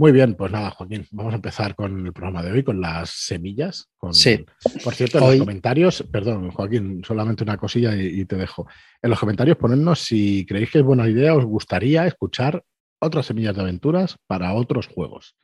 Muy 0.00 0.12
bien, 0.12 0.34
pues 0.34 0.50
nada, 0.50 0.70
Joaquín, 0.70 1.06
vamos 1.10 1.34
a 1.34 1.36
empezar 1.36 1.74
con 1.74 2.06
el 2.06 2.14
programa 2.14 2.42
de 2.42 2.50
hoy, 2.50 2.62
con 2.62 2.80
las 2.80 3.10
semillas. 3.10 3.90
Con... 3.98 4.14
Sí. 4.14 4.46
Por 4.82 4.94
cierto, 4.94 5.18
en 5.18 5.24
los 5.26 5.38
comentarios, 5.40 6.02
perdón, 6.10 6.50
Joaquín, 6.52 7.02
solamente 7.06 7.44
una 7.44 7.58
cosilla 7.58 7.94
y, 7.94 8.24
te 8.24 8.36
dejo. 8.36 8.66
En 9.02 9.10
los 9.10 9.20
comentarios 9.20 9.58
ponednos 9.58 10.00
si 10.00 10.46
creéis 10.46 10.70
que 10.70 10.78
es 10.78 10.84
buena 10.84 11.06
idea, 11.06 11.34
os 11.34 11.44
gustaría 11.44 12.06
escuchar 12.06 12.64
otras 12.98 13.26
semillas 13.26 13.54
de 13.54 13.60
aventuras 13.60 14.16
para 14.26 14.54
otros 14.54 14.86
juegos, 14.86 15.36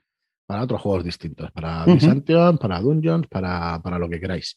para 0.47 0.63
otros 0.63 0.81
juegos 0.81 1.05
distintos, 1.05 1.51
para 1.53 1.85
uh 1.85 2.57
para 2.59 2.81
Dungeons, 2.81 3.27
para, 3.27 3.79
para, 3.83 3.99
lo 3.99 4.09
que 4.09 4.19
queráis. 4.19 4.57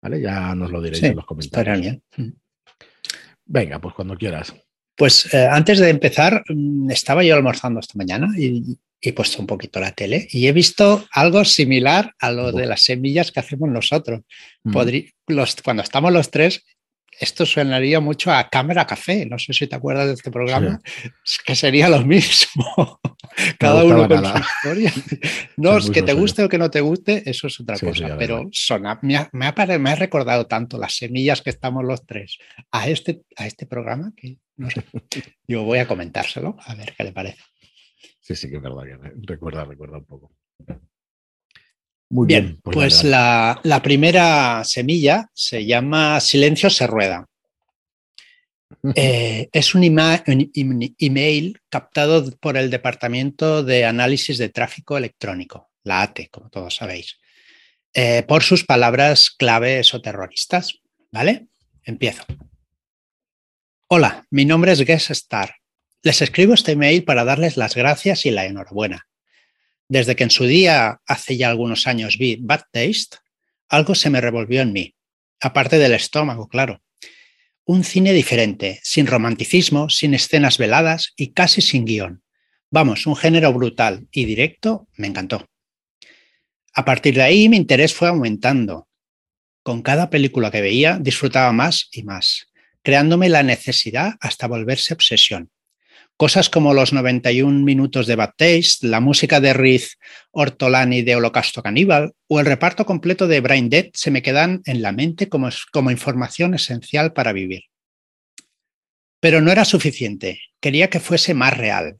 ¿Vale? 0.00 0.20
Ya 0.20 0.54
nos 0.54 0.70
lo 0.70 0.80
diréis 0.80 1.02
en 1.02 1.16
los 1.16 1.26
comentarios. 1.26 1.80
Bien. 1.80 2.40
Venga, 3.44 3.80
pues 3.80 3.92
cuando 3.92 4.16
quieras. 4.16 4.54
Pues 4.94 5.34
eh, 5.34 5.48
antes 5.50 5.80
de 5.80 5.90
empezar, 5.90 6.44
mm, 6.48 6.92
estaba 6.92 7.24
yo 7.24 7.34
almorzando 7.34 7.80
esta 7.80 7.98
mañana 7.98 8.28
y, 8.38 8.78
he 9.10 9.12
puesto 9.12 9.40
un 9.40 9.46
poquito 9.46 9.80
la 9.80 9.92
tele 9.92 10.28
y 10.30 10.46
he 10.46 10.52
visto 10.52 11.06
algo 11.10 11.44
similar 11.44 12.14
a 12.20 12.30
lo 12.30 12.52
de 12.52 12.66
las 12.66 12.82
semillas 12.82 13.32
que 13.32 13.40
hacemos 13.40 13.68
nosotros. 13.68 14.20
Mm. 14.62 14.78
los, 15.26 15.56
cuando 15.62 15.82
estamos 15.82 16.12
los 16.12 16.30
tres, 16.30 16.64
esto 17.18 17.44
suenaría 17.44 18.00
mucho 18.00 18.32
a 18.32 18.48
Cámara 18.48 18.86
Café. 18.86 19.26
No 19.26 19.38
sé 19.38 19.52
si 19.52 19.66
te 19.66 19.76
acuerdas 19.76 20.06
de 20.06 20.14
este 20.14 20.30
programa. 20.30 20.80
Es 21.24 21.38
que 21.44 21.54
sería 21.54 21.88
lo 21.88 22.04
mismo. 22.04 23.00
Cada 23.58 23.84
uno 23.84 24.08
con 24.08 24.24
su 24.24 24.38
historia. 24.38 24.92
No, 25.56 25.76
es 25.76 25.90
que 25.90 26.02
te 26.02 26.14
guste 26.14 26.42
o 26.42 26.48
que 26.48 26.58
no 26.58 26.70
te 26.70 26.80
guste, 26.80 27.22
eso 27.28 27.46
es 27.46 27.60
otra 27.60 27.78
cosa. 27.78 28.16
pero 28.18 28.50
me, 29.02 29.16
ha, 29.16 29.28
me, 29.32 29.46
ha, 29.90 29.94
recordado 29.94 30.46
tanto 30.46 30.78
las 30.78 30.96
semillas 30.96 31.42
que 31.42 31.50
estamos 31.50 31.84
los 31.84 32.04
tres 32.04 32.38
a 32.70 32.88
este, 32.88 33.20
a 33.36 33.46
este 33.46 33.66
programa 33.66 34.12
que 34.16 34.38
no 34.56 34.70
sé. 34.70 34.82
Yo 35.46 35.62
voy 35.62 35.78
a 35.78 35.86
comentárselo 35.86 36.56
a 36.64 36.74
ver 36.74 36.94
qué 36.96 37.04
le 37.04 37.12
parece. 37.12 37.42
Sí, 38.32 38.46
sí, 38.46 38.50
que 38.50 38.56
es 38.56 38.62
verdad 38.62 38.84
que 38.84 39.12
recuerda, 39.26 39.64
recuerda 39.66 39.98
un 39.98 40.06
poco. 40.06 40.32
Muy 42.08 42.26
bien, 42.26 42.60
pues, 42.62 42.74
pues 42.74 43.04
la, 43.04 43.80
primera 43.82 44.64
semilla 44.64 45.30
se 45.34 45.66
llama 45.66 46.18
Silencio 46.18 46.70
se 46.70 46.86
rueda. 46.86 47.26
Eh, 48.94 49.50
es 49.52 49.74
un, 49.74 49.84
email 50.98 51.60
captado 51.68 52.24
por 52.38 52.56
el 52.56 52.70
Departamento 52.70 53.62
de 53.62 53.84
Análisis 53.84 54.38
de 54.38 54.48
Tráfico 54.48 54.96
Electrónico, 54.96 55.70
la 55.84 56.00
ATE, 56.00 56.28
como 56.30 56.48
todos 56.48 56.74
sabéis, 56.74 57.18
eh, 57.92 58.22
por 58.26 58.42
sus 58.42 58.64
palabras 58.64 59.30
claves 59.30 59.92
o 59.92 60.00
terroristas. 60.00 60.80
¿Vale? 61.10 61.48
Empiezo. 61.84 62.24
Hola, 63.88 64.26
mi 64.30 64.46
nombre 64.46 64.72
es 64.72 64.80
Guest 64.80 65.10
Star. 65.10 65.61
Les 66.04 66.20
escribo 66.20 66.54
este 66.54 66.72
email 66.72 67.04
para 67.04 67.24
darles 67.24 67.56
las 67.56 67.76
gracias 67.76 68.26
y 68.26 68.32
la 68.32 68.44
enhorabuena. 68.44 69.06
Desde 69.88 70.16
que 70.16 70.24
en 70.24 70.30
su 70.30 70.46
día, 70.46 71.00
hace 71.06 71.36
ya 71.36 71.48
algunos 71.48 71.86
años, 71.86 72.18
vi 72.18 72.38
Bad 72.40 72.62
Taste, 72.72 73.18
algo 73.68 73.94
se 73.94 74.10
me 74.10 74.20
revolvió 74.20 74.62
en 74.62 74.72
mí, 74.72 74.96
aparte 75.40 75.78
del 75.78 75.92
estómago, 75.92 76.48
claro. 76.48 76.82
Un 77.64 77.84
cine 77.84 78.12
diferente, 78.12 78.80
sin 78.82 79.06
romanticismo, 79.06 79.90
sin 79.90 80.14
escenas 80.14 80.58
veladas 80.58 81.12
y 81.16 81.32
casi 81.32 81.60
sin 81.60 81.84
guion. 81.84 82.24
Vamos, 82.68 83.06
un 83.06 83.14
género 83.14 83.52
brutal 83.52 84.08
y 84.10 84.24
directo, 84.24 84.88
me 84.96 85.06
encantó. 85.06 85.46
A 86.74 86.84
partir 86.84 87.14
de 87.14 87.22
ahí 87.22 87.48
mi 87.48 87.58
interés 87.58 87.94
fue 87.94 88.08
aumentando. 88.08 88.88
Con 89.62 89.82
cada 89.82 90.10
película 90.10 90.50
que 90.50 90.62
veía 90.62 90.98
disfrutaba 91.00 91.52
más 91.52 91.88
y 91.92 92.02
más, 92.02 92.48
creándome 92.82 93.28
la 93.28 93.44
necesidad 93.44 94.14
hasta 94.20 94.48
volverse 94.48 94.94
obsesión. 94.94 95.52
Cosas 96.22 96.48
como 96.48 96.72
los 96.72 96.92
91 96.92 97.64
minutos 97.64 98.06
de 98.06 98.14
Bad 98.14 98.34
Taste, 98.36 98.86
la 98.86 99.00
música 99.00 99.40
de 99.40 99.52
Riz 99.52 99.98
Ortolani 100.30 101.02
de 101.02 101.16
Holocausto 101.16 101.64
Caníbal 101.64 102.12
o 102.28 102.38
el 102.38 102.46
reparto 102.46 102.86
completo 102.86 103.26
de 103.26 103.40
Brain 103.40 103.68
Dead 103.68 103.86
se 103.92 104.12
me 104.12 104.22
quedan 104.22 104.62
en 104.66 104.82
la 104.82 104.92
mente 104.92 105.28
como, 105.28 105.48
como 105.72 105.90
información 105.90 106.54
esencial 106.54 107.12
para 107.12 107.32
vivir. 107.32 107.62
Pero 109.18 109.40
no 109.40 109.50
era 109.50 109.64
suficiente, 109.64 110.40
quería 110.60 110.88
que 110.90 111.00
fuese 111.00 111.34
más 111.34 111.58
real, 111.58 111.98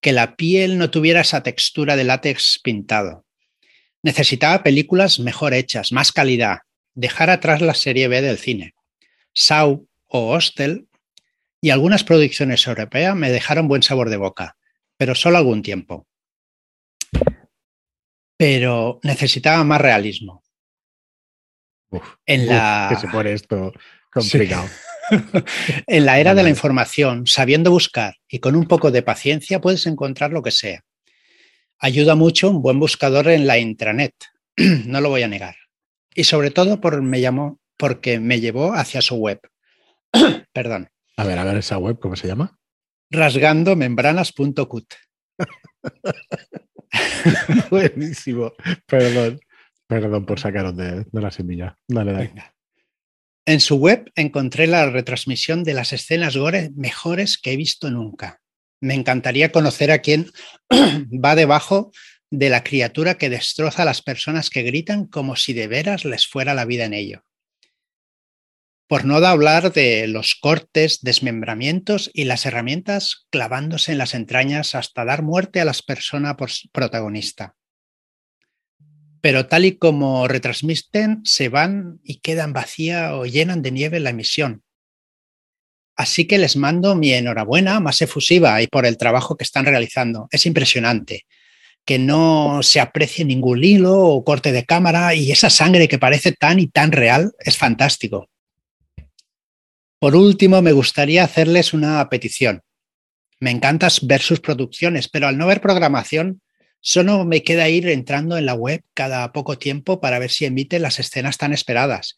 que 0.00 0.12
la 0.12 0.36
piel 0.36 0.78
no 0.78 0.92
tuviera 0.92 1.22
esa 1.22 1.42
textura 1.42 1.96
de 1.96 2.04
látex 2.04 2.60
pintado. 2.62 3.26
Necesitaba 4.04 4.62
películas 4.62 5.18
mejor 5.18 5.54
hechas, 5.54 5.90
más 5.90 6.12
calidad, 6.12 6.58
dejar 6.94 7.30
atrás 7.30 7.60
la 7.62 7.74
serie 7.74 8.06
B 8.06 8.22
del 8.22 8.38
cine. 8.38 8.74
Sau 9.32 9.88
o 10.06 10.30
Hostel 10.30 10.86
y 11.60 11.70
algunas 11.70 12.04
producciones 12.04 12.66
europeas 12.66 13.14
me 13.14 13.30
dejaron 13.30 13.68
buen 13.68 13.82
sabor 13.82 14.08
de 14.08 14.16
boca, 14.16 14.56
pero 14.96 15.14
solo 15.14 15.38
algún 15.38 15.62
tiempo. 15.62 16.06
Pero 18.36 19.00
necesitaba 19.02 19.62
más 19.64 19.80
realismo. 19.80 20.42
en 22.24 22.46
la... 22.46 22.88
que 22.90 22.96
se 22.96 23.08
pone 23.08 23.32
esto 23.32 23.72
complicado. 24.12 24.68
en 25.86 26.06
la 26.06 26.18
era 26.18 26.34
de 26.34 26.42
la 26.42 26.48
información, 26.48 27.26
sabiendo 27.26 27.70
buscar 27.70 28.14
y 28.28 28.38
con 28.38 28.56
un 28.56 28.66
poco 28.66 28.90
de 28.90 29.02
paciencia 29.02 29.60
puedes 29.60 29.86
encontrar 29.86 30.30
lo 30.30 30.42
que 30.42 30.52
sea. 30.52 30.82
Ayuda 31.78 32.14
mucho 32.14 32.50
un 32.50 32.62
buen 32.62 32.78
buscador 32.78 33.28
en 33.28 33.46
la 33.46 33.58
intranet, 33.58 34.14
no 34.56 35.00
lo 35.00 35.10
voy 35.10 35.22
a 35.22 35.28
negar. 35.28 35.56
Y 36.14 36.24
sobre 36.24 36.50
todo 36.50 36.80
por, 36.80 37.02
me 37.02 37.20
llamó, 37.20 37.58
porque 37.76 38.20
me 38.20 38.40
llevó 38.40 38.74
hacia 38.74 39.02
su 39.02 39.16
web. 39.16 39.40
Perdón. 40.52 40.88
A 41.20 41.24
ver, 41.24 41.38
a 41.38 41.44
ver 41.44 41.58
esa 41.58 41.76
web, 41.76 41.98
¿cómo 42.00 42.16
se 42.16 42.26
llama? 42.26 42.58
Rasgandomembranas.cut. 43.10 44.94
Buenísimo. 47.70 48.54
Perdón. 48.86 49.38
Perdón 49.86 50.24
por 50.24 50.40
sacaros 50.40 50.74
de, 50.78 51.04
la 51.12 51.30
semilla. 51.30 51.76
Dale, 51.86 52.12
dale. 52.12 52.32
En 53.44 53.60
su 53.60 53.76
web 53.76 54.10
encontré 54.14 54.66
la 54.66 54.88
retransmisión 54.88 55.62
de 55.62 55.74
las 55.74 55.92
escenas 55.92 56.38
gore 56.38 56.70
mejores 56.74 57.36
que 57.36 57.52
he 57.52 57.56
visto 57.56 57.90
nunca. 57.90 58.40
Me 58.80 58.94
encantaría 58.94 59.52
conocer 59.52 59.90
a 59.90 59.98
quién 59.98 60.30
va 60.72 61.34
debajo 61.34 61.92
de 62.30 62.48
la 62.48 62.64
criatura 62.64 63.18
que 63.18 63.28
destroza 63.28 63.82
a 63.82 63.84
las 63.84 64.00
personas 64.00 64.48
que 64.48 64.62
gritan 64.62 65.04
como 65.04 65.36
si 65.36 65.52
de 65.52 65.66
veras 65.66 66.06
les 66.06 66.26
fuera 66.26 66.54
la 66.54 66.64
vida 66.64 66.86
en 66.86 66.94
ello 66.94 67.24
por 68.90 69.04
no 69.04 69.24
hablar 69.24 69.72
de 69.72 70.08
los 70.08 70.34
cortes, 70.34 70.98
desmembramientos 71.00 72.10
y 72.12 72.24
las 72.24 72.44
herramientas 72.44 73.28
clavándose 73.30 73.92
en 73.92 73.98
las 73.98 74.14
entrañas 74.14 74.74
hasta 74.74 75.04
dar 75.04 75.22
muerte 75.22 75.60
a 75.60 75.64
las 75.64 75.80
personas 75.80 76.34
protagonista. 76.72 77.54
Pero 79.20 79.46
tal 79.46 79.64
y 79.64 79.78
como 79.78 80.26
retransmiten, 80.26 81.20
se 81.22 81.48
van 81.48 82.00
y 82.02 82.18
quedan 82.18 82.52
vacía 82.52 83.14
o 83.14 83.26
llenan 83.26 83.62
de 83.62 83.70
nieve 83.70 84.00
la 84.00 84.10
emisión. 84.10 84.64
Así 85.94 86.26
que 86.26 86.38
les 86.38 86.56
mando 86.56 86.96
mi 86.96 87.12
enhorabuena 87.12 87.78
más 87.78 88.02
efusiva 88.02 88.60
y 88.60 88.66
por 88.66 88.86
el 88.86 88.96
trabajo 88.96 89.36
que 89.36 89.44
están 89.44 89.66
realizando. 89.66 90.26
Es 90.32 90.46
impresionante 90.46 91.26
que 91.84 92.00
no 92.00 92.64
se 92.64 92.80
aprecie 92.80 93.24
ningún 93.24 93.62
hilo 93.62 94.00
o 94.00 94.24
corte 94.24 94.50
de 94.50 94.64
cámara 94.64 95.14
y 95.14 95.30
esa 95.30 95.48
sangre 95.48 95.86
que 95.86 96.00
parece 96.00 96.32
tan 96.32 96.58
y 96.58 96.66
tan 96.66 96.90
real 96.90 97.30
es 97.38 97.56
fantástico. 97.56 98.29
Por 100.00 100.16
último, 100.16 100.62
me 100.62 100.72
gustaría 100.72 101.22
hacerles 101.22 101.74
una 101.74 102.08
petición. 102.08 102.62
Me 103.38 103.50
encanta 103.50 103.88
ver 104.00 104.22
sus 104.22 104.40
producciones, 104.40 105.08
pero 105.10 105.28
al 105.28 105.36
no 105.36 105.46
ver 105.46 105.60
programación, 105.60 106.40
solo 106.80 107.26
me 107.26 107.42
queda 107.42 107.68
ir 107.68 107.86
entrando 107.86 108.38
en 108.38 108.46
la 108.46 108.54
web 108.54 108.82
cada 108.94 109.30
poco 109.32 109.58
tiempo 109.58 110.00
para 110.00 110.18
ver 110.18 110.30
si 110.30 110.46
emiten 110.46 110.80
las 110.80 110.98
escenas 111.00 111.36
tan 111.36 111.52
esperadas. 111.52 112.16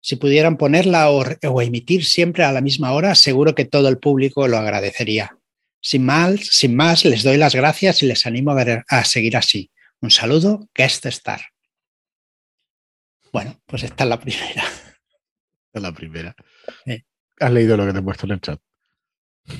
Si 0.00 0.16
pudieran 0.16 0.56
ponerla 0.56 1.08
o, 1.08 1.62
emitir 1.62 2.04
siempre 2.04 2.42
a 2.42 2.50
la 2.50 2.60
misma 2.60 2.92
hora, 2.92 3.14
seguro 3.14 3.54
que 3.54 3.64
todo 3.64 3.88
el 3.88 3.98
público 3.98 4.48
lo 4.48 4.56
agradecería. 4.56 5.38
Sin 5.80 6.04
más, 6.04 6.40
sin 6.40 6.74
más, 6.74 7.04
les 7.04 7.22
doy 7.22 7.36
las 7.36 7.54
gracias 7.54 8.02
y 8.02 8.06
les 8.06 8.26
animo 8.26 8.50
a, 8.50 8.84
a 8.88 9.04
seguir 9.04 9.36
así. 9.36 9.70
Un 10.00 10.10
saludo, 10.10 10.68
Guest 10.74 11.06
Star. 11.06 11.42
Bueno, 13.32 13.60
pues 13.66 13.84
esta 13.84 14.02
es 14.02 14.10
la 14.10 14.18
primera. 14.18 14.64
Es 15.72 15.82
la 15.82 15.92
primera. 15.92 16.36
Has 17.40 17.52
leído 17.52 17.76
lo 17.76 17.86
que 17.86 17.92
te 17.92 17.98
he 17.98 18.02
puesto 18.02 18.26
en 18.26 18.32
el 18.32 18.40
chat. 18.40 18.60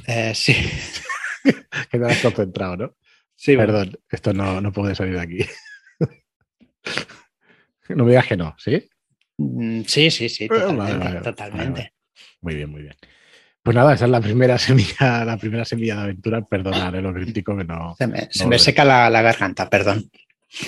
Eh, 0.06 0.32
sí. 0.34 0.54
que 1.90 1.99
te 1.99 2.06
has 2.06 2.20
concentrado, 2.20 2.76
¿no? 2.76 2.96
Sí. 3.34 3.56
Perdón, 3.56 3.99
esto 4.11 4.32
no, 4.32 4.61
no 4.61 4.73
puede 4.73 4.94
salir 4.94 5.14
de 5.14 5.20
aquí. 5.20 5.38
no 7.90 8.04
me 8.04 8.11
digas 8.11 8.26
que 8.26 8.37
no, 8.37 8.54
¿sí? 8.58 8.88
Mm, 9.38 9.82
sí, 9.82 10.11
sí, 10.11 10.28
sí, 10.28 10.49
totalmente. 10.49 11.92
Muy 12.40 12.54
bien, 12.54 12.70
muy 12.70 12.82
bien. 12.82 12.94
Pues 13.62 13.75
nada, 13.75 13.94
esa 13.94 14.04
es 14.04 14.11
la 14.11 14.20
primera 14.20 14.58
semilla, 14.58 15.25
la 15.25 15.37
primera 15.37 15.64
semilla 15.64 15.96
de 15.96 16.02
aventura. 16.02 16.42
Perdonad 16.42 16.94
lo 16.94 17.12
crítico 17.12 17.56
que 17.56 17.64
no. 17.64 17.94
Se 17.99 18.06
me, 18.06 18.28
se 18.30 18.46
me 18.46 18.58
seca 18.58 18.84
la, 18.84 19.11
la, 19.11 19.23
garganta, 19.23 19.68
perdón. 19.68 20.11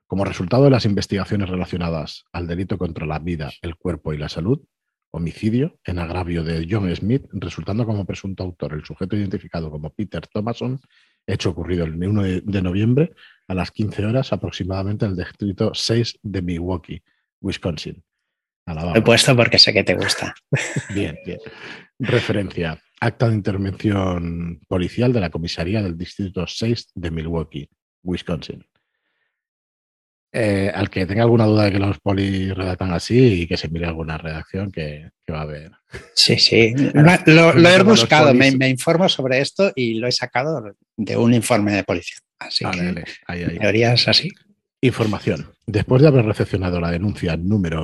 Como 0.07 0.25
resultado 0.25 0.63
de 0.63 0.71
las 0.71 0.85
investigaciones 0.85 1.47
relacionadas 1.47 2.25
al 2.31 2.47
delito 2.47 2.79
contra 2.79 3.05
la 3.05 3.19
vida, 3.19 3.51
el 3.61 3.75
cuerpo 3.75 4.13
y 4.13 4.17
la 4.17 4.29
salud, 4.29 4.63
homicidio 5.11 5.79
en 5.85 5.99
agravio 5.99 6.43
de 6.43 6.65
John 6.67 6.91
Smith, 6.95 7.25
resultando 7.33 7.85
como 7.85 8.03
presunto 8.03 8.41
autor 8.41 8.73
el 8.73 8.83
sujeto 8.83 9.15
identificado 9.15 9.69
como 9.69 9.91
Peter 9.91 10.25
Thomason, 10.25 10.81
hecho 11.27 11.51
ocurrido 11.51 11.85
el 11.85 12.03
1 12.03 12.41
de, 12.41 12.61
noviembre 12.63 13.13
a 13.47 13.53
las 13.53 13.69
15 13.69 14.07
horas 14.07 14.33
aproximadamente 14.33 15.05
en 15.05 15.11
el 15.11 15.17
distrito 15.17 15.75
6 15.75 16.17
de 16.23 16.41
Milwaukee, 16.41 17.03
Wisconsin. 17.39 18.03
Lo 18.65 18.95
he 18.95 19.03
puesto 19.03 19.35
porque 19.35 19.59
sé 19.59 19.71
que 19.71 19.83
te 19.83 19.93
gusta. 19.93 20.33
bien, 20.95 21.19
bien. 21.23 21.37
Referencia. 21.99 22.81
Acta 23.03 23.27
de 23.27 23.35
intervención 23.35 24.61
policial 24.67 25.11
de 25.11 25.19
la 25.19 25.31
comisaría 25.31 25.81
del 25.81 25.97
distrito 25.97 26.45
6 26.45 26.91
de 26.93 27.09
Milwaukee, 27.11 27.67
Wisconsin. 28.03 28.63
Eh, 30.31 30.71
al 30.73 30.89
que 30.89 31.05
tenga 31.05 31.23
alguna 31.23 31.45
duda 31.45 31.65
de 31.65 31.71
que 31.71 31.79
los 31.79 31.99
polis 31.99 32.55
redactan 32.55 32.93
así 32.93 33.41
y 33.41 33.47
que 33.47 33.57
se 33.57 33.67
mire 33.69 33.87
alguna 33.87 34.17
redacción 34.17 34.71
que, 34.71 35.09
va 35.31 35.39
a 35.39 35.41
haber. 35.41 35.71
Sí, 36.13 36.37
sí. 36.37 36.73
lo, 37.25 37.69
he 37.69 37.83
buscado, 37.83 38.33
me, 38.33 38.69
informo 38.69 39.09
sobre 39.09 39.41
esto 39.41 39.73
y 39.75 39.95
lo 39.95 40.07
he 40.07 40.11
sacado 40.11 40.75
de 40.95 41.17
un 41.17 41.33
informe 41.33 41.71
de 41.73 41.83
policía. 41.83 42.17
Así 42.39 42.65
que 42.65 43.03
teorías 43.59 44.07
así. 44.07 44.29
Información. 44.79 45.51
Después 45.65 46.01
de 46.01 46.07
haber 46.07 46.25
recepcionado 46.25 46.79
la 46.79 46.91
denuncia 46.91 47.35
número 47.35 47.83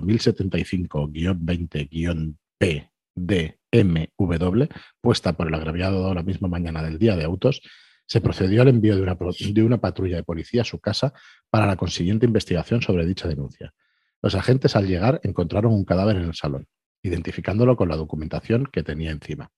1075-20-PDMW, 3.72 4.70
puesta 5.02 5.34
por 5.34 5.48
el 5.48 5.54
agraviado 5.54 6.14
la 6.14 6.24
misma 6.24 6.48
mañana 6.48 6.84
del 6.84 6.98
día 6.98 7.16
de 7.16 7.24
autos, 7.24 7.62
se 8.06 8.22
procedió 8.22 8.62
al 8.62 8.70
envío 8.70 8.96
de 8.96 9.02
una, 9.02 9.18
de 9.18 9.64
una 9.64 9.80
patrulla 9.80 10.16
de 10.16 10.24
policía 10.24 10.62
a 10.62 10.66
su 10.66 10.80
casa 10.80 11.14
para 11.50 11.68
la 11.68 11.76
consiguiente 11.76 12.26
investigación 12.26 12.82
sobre 12.82 13.06
dicha 13.06 13.28
denuncia. 13.28 13.74
Los 14.22 14.36
agentes 14.36 14.76
al 14.76 14.88
llegar 14.88 15.20
encontraron 15.24 15.74
un 15.74 15.86
cadáver 15.86 16.16
en 16.16 16.24
el 16.24 16.34
salón, 16.34 16.68
identificándolo 17.04 17.76
con 17.76 17.90
la 17.90 17.98
documentación 17.98 18.68
que 18.72 18.84
tenía 18.84 19.12
encima. 19.12 19.52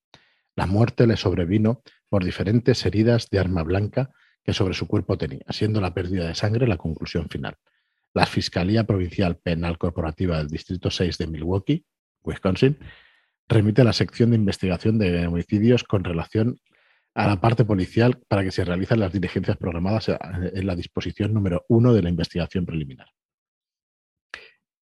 La 0.56 0.66
muerte 0.66 1.08
le 1.08 1.16
sobrevino 1.16 1.82
por 2.10 2.24
diferentes 2.24 2.86
heridas 2.86 3.30
de 3.30 3.40
arma 3.40 3.64
blanca 3.64 4.10
que 4.44 4.54
sobre 4.54 4.74
su 4.74 4.88
cuerpo 4.88 5.18
tenía, 5.18 5.46
siendo 5.50 5.80
la 5.80 5.94
pérdida 5.94 6.28
de 6.28 6.36
sangre 6.36 6.68
la 6.68 6.78
conclusión 6.78 7.30
final. 7.30 7.56
La 8.14 8.26
Fiscalía 8.26 8.86
Provincial 8.86 9.38
Penal 9.38 9.78
Corporativa 9.78 10.40
del 10.40 10.48
Distrito 10.48 10.90
6 10.90 11.18
de 11.20 11.28
Milwaukee, 11.28 11.86
Wisconsin, 12.24 12.78
remite 13.50 13.82
a 13.82 13.86
la 13.86 13.94
sección 13.94 14.30
de 14.30 14.38
investigación 14.38 15.00
de 15.00 15.28
homicidios 15.28 15.84
con 15.84 16.04
relación 16.04 16.60
a 17.16 17.28
la 17.28 17.42
parte 17.42 17.66
policial 17.66 18.22
para 18.28 18.44
que 18.44 18.52
se 18.52 18.64
realicen 18.64 19.00
las 19.00 19.12
diligencias 19.12 19.58
programadas 19.58 20.10
en 20.10 20.68
la 20.68 20.76
disposición 20.76 21.34
número 21.34 21.66
uno 21.68 21.94
de 21.94 22.04
la 22.04 22.10
investigación 22.10 22.66
preliminar. 22.66 23.08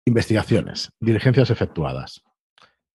Investigaciones. 0.04 0.90
Diligencias 1.00 1.50
efectuadas. 1.50 2.22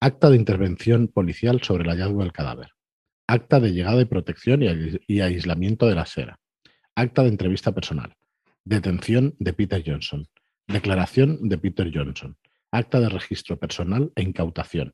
Acta 0.01 0.29
de 0.29 0.35
intervención 0.35 1.07
policial 1.07 1.61
sobre 1.61 1.83
el 1.83 1.89
hallazgo 1.89 2.21
del 2.21 2.33
cadáver. 2.33 2.71
Acta 3.25 3.61
de 3.61 3.71
llegada 3.71 4.01
y 4.01 4.05
protección 4.05 4.61
y 4.61 5.21
aislamiento 5.21 5.87
de 5.87 5.95
la 5.95 6.05
sera. 6.05 6.39
Acta 6.93 7.23
de 7.23 7.29
entrevista 7.29 7.71
personal. 7.71 8.13
Detención 8.65 9.35
de 9.39 9.53
Peter 9.53 9.81
Johnson. 9.85 10.27
Declaración 10.67 11.47
de 11.47 11.57
Peter 11.57 11.89
Johnson. 11.93 12.37
Acta 12.71 12.99
de 12.99 13.09
registro 13.09 13.57
personal 13.57 14.11
e 14.15 14.23
incautación. 14.23 14.93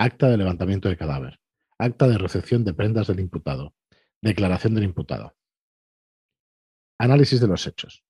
Acta 0.00 0.28
de 0.28 0.38
levantamiento 0.38 0.88
de 0.88 0.96
cadáver. 0.96 1.38
Acta 1.78 2.08
de 2.08 2.16
recepción 2.16 2.64
de 2.64 2.72
prendas 2.72 3.08
del 3.08 3.20
imputado. 3.20 3.74
Declaración 4.22 4.74
del 4.74 4.84
imputado. 4.84 5.36
Análisis 6.98 7.38
de 7.38 7.46
los 7.46 7.66
hechos. 7.66 8.02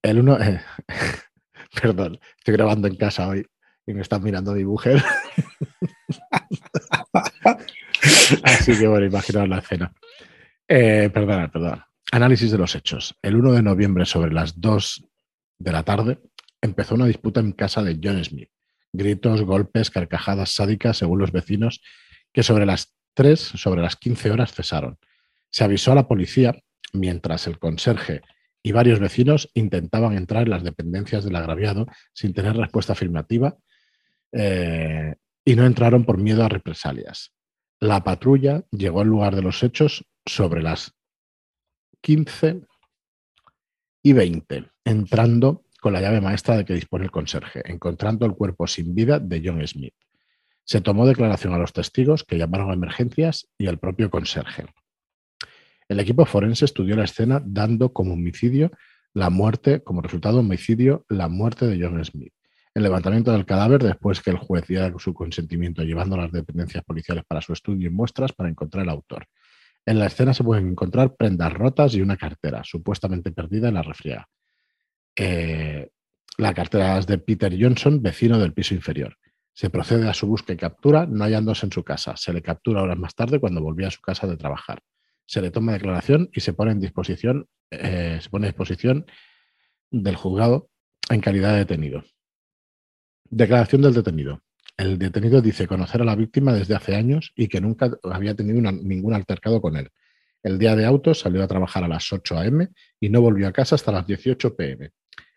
El 0.00 0.20
uno. 0.20 0.40
Eh, 0.40 0.62
perdón, 1.82 2.18
estoy 2.38 2.54
grabando 2.54 2.88
en 2.88 2.96
casa 2.96 3.28
hoy 3.28 3.46
y 3.84 3.92
me 3.92 4.00
están 4.00 4.22
mirando 4.22 4.54
mi 4.54 4.64
mujer. 4.64 5.02
Así 8.42 8.78
que 8.78 8.88
bueno, 8.88 9.04
imaginaos 9.04 9.50
la 9.50 9.58
escena. 9.58 9.92
Eh, 10.66 11.10
perdón, 11.12 11.50
perdón. 11.50 11.84
Análisis 12.12 12.50
de 12.50 12.56
los 12.56 12.74
hechos. 12.74 13.14
El 13.20 13.36
1 13.36 13.52
de 13.52 13.62
noviembre, 13.62 14.06
sobre 14.06 14.32
las 14.32 14.58
2 14.58 15.04
de 15.58 15.72
la 15.72 15.82
tarde, 15.82 16.18
empezó 16.62 16.94
una 16.94 17.04
disputa 17.04 17.40
en 17.40 17.52
casa 17.52 17.82
de 17.82 18.00
John 18.02 18.24
Smith. 18.24 18.48
Gritos, 18.92 19.42
golpes, 19.42 19.90
carcajadas 19.90 20.50
sádicas, 20.54 20.98
según 20.98 21.18
los 21.18 21.32
vecinos, 21.32 21.80
que 22.32 22.42
sobre 22.42 22.66
las 22.66 22.94
3, 23.14 23.40
sobre 23.40 23.82
las 23.82 23.96
15 23.96 24.30
horas 24.30 24.52
cesaron. 24.52 24.98
Se 25.50 25.64
avisó 25.64 25.92
a 25.92 25.96
la 25.96 26.08
policía 26.08 26.54
mientras 26.92 27.46
el 27.46 27.58
conserje 27.58 28.22
y 28.62 28.72
varios 28.72 29.00
vecinos 29.00 29.50
intentaban 29.54 30.16
entrar 30.16 30.44
en 30.44 30.50
las 30.50 30.62
dependencias 30.62 31.24
del 31.24 31.36
agraviado 31.36 31.86
sin 32.12 32.32
tener 32.32 32.56
respuesta 32.56 32.92
afirmativa 32.92 33.56
eh, 34.32 35.16
y 35.44 35.56
no 35.56 35.66
entraron 35.66 36.04
por 36.04 36.18
miedo 36.18 36.44
a 36.44 36.48
represalias. 36.48 37.32
La 37.80 38.04
patrulla 38.04 38.62
llegó 38.70 39.00
al 39.00 39.08
lugar 39.08 39.34
de 39.34 39.42
los 39.42 39.62
hechos 39.62 40.04
sobre 40.24 40.62
las 40.62 40.92
15 42.02 42.62
y 44.04 44.12
20, 44.12 44.70
entrando 44.84 45.61
con 45.82 45.92
la 45.92 46.00
llave 46.00 46.20
maestra 46.20 46.56
de 46.56 46.64
que 46.64 46.74
dispone 46.74 47.06
el 47.06 47.10
conserje, 47.10 47.60
encontrando 47.64 48.24
el 48.24 48.34
cuerpo 48.34 48.68
sin 48.68 48.94
vida 48.94 49.18
de 49.18 49.42
John 49.44 49.66
Smith. 49.66 49.94
Se 50.62 50.80
tomó 50.80 51.08
declaración 51.08 51.54
a 51.54 51.58
los 51.58 51.72
testigos 51.72 52.22
que 52.22 52.38
llamaron 52.38 52.70
a 52.70 52.74
emergencias 52.74 53.48
y 53.58 53.66
al 53.66 53.80
propio 53.80 54.08
conserje. 54.08 54.66
El 55.88 55.98
equipo 55.98 56.24
forense 56.24 56.66
estudió 56.66 56.94
la 56.94 57.02
escena 57.02 57.42
dando 57.44 57.92
como 57.92 58.12
homicidio 58.12 58.70
la 59.12 59.28
muerte, 59.28 59.82
como 59.82 60.02
resultado 60.02 60.38
homicidio, 60.38 61.04
la 61.08 61.26
muerte 61.26 61.66
de 61.66 61.84
John 61.84 62.02
Smith. 62.04 62.32
El 62.74 62.84
levantamiento 62.84 63.32
del 63.32 63.44
cadáver 63.44 63.82
después 63.82 64.20
que 64.20 64.30
el 64.30 64.38
juez 64.38 64.64
diera 64.68 64.94
su 64.98 65.12
consentimiento 65.12 65.82
llevando 65.82 66.16
las 66.16 66.30
dependencias 66.30 66.84
policiales 66.84 67.24
para 67.26 67.40
su 67.40 67.52
estudio 67.52 67.88
y 67.88 67.92
muestras 67.92 68.32
para 68.32 68.48
encontrar 68.48 68.84
el 68.84 68.90
autor. 68.90 69.26
En 69.84 69.98
la 69.98 70.06
escena 70.06 70.32
se 70.32 70.44
pueden 70.44 70.68
encontrar 70.68 71.16
prendas 71.16 71.52
rotas 71.52 71.92
y 71.96 72.02
una 72.02 72.16
cartera, 72.16 72.62
supuestamente 72.62 73.32
perdida 73.32 73.66
en 73.66 73.74
la 73.74 73.82
refriega. 73.82 74.28
Eh, 75.16 75.90
la 76.38 76.54
cartera 76.54 76.98
es 76.98 77.06
de 77.06 77.18
Peter 77.18 77.54
Johnson, 77.58 78.02
vecino 78.02 78.38
del 78.38 78.54
piso 78.54 78.74
inferior. 78.74 79.16
Se 79.52 79.68
procede 79.68 80.08
a 80.08 80.14
su 80.14 80.26
búsqueda 80.26 80.54
y 80.54 80.58
captura, 80.58 81.06
no 81.06 81.24
hallándose 81.24 81.66
en 81.66 81.72
su 81.72 81.84
casa. 81.84 82.16
Se 82.16 82.32
le 82.32 82.40
captura 82.40 82.82
horas 82.82 82.98
más 82.98 83.14
tarde 83.14 83.38
cuando 83.38 83.60
volvía 83.60 83.88
a 83.88 83.90
su 83.90 84.00
casa 84.00 84.26
de 84.26 84.36
trabajar. 84.36 84.82
Se 85.26 85.42
le 85.42 85.50
toma 85.50 85.72
declaración 85.72 86.30
y 86.32 86.40
se 86.40 86.54
pone 86.54 86.72
en 86.72 86.80
disposición, 86.80 87.48
eh, 87.70 88.18
se 88.20 88.30
pone 88.30 88.46
a 88.46 88.50
disposición 88.50 89.06
del 89.90 90.16
juzgado 90.16 90.70
en 91.10 91.20
calidad 91.20 91.52
de 91.52 91.58
detenido. 91.58 92.02
Declaración 93.28 93.82
del 93.82 93.94
detenido. 93.94 94.42
El 94.78 94.98
detenido 94.98 95.42
dice 95.42 95.66
conocer 95.66 96.00
a 96.00 96.06
la 96.06 96.16
víctima 96.16 96.54
desde 96.54 96.74
hace 96.74 96.96
años 96.96 97.32
y 97.36 97.48
que 97.48 97.60
nunca 97.60 97.90
había 98.04 98.34
tenido 98.34 98.60
ningún 98.72 99.12
altercado 99.12 99.60
con 99.60 99.76
él. 99.76 99.90
El 100.42 100.58
día 100.58 100.74
de 100.74 100.86
auto 100.86 101.14
salió 101.14 101.42
a 101.42 101.46
trabajar 101.46 101.84
a 101.84 101.88
las 101.88 102.10
8 102.10 102.38
a.m. 102.38 102.68
y 102.98 103.10
no 103.10 103.20
volvió 103.20 103.46
a 103.46 103.52
casa 103.52 103.74
hasta 103.74 103.92
las 103.92 104.06
18 104.06 104.56
p.m 104.56 104.90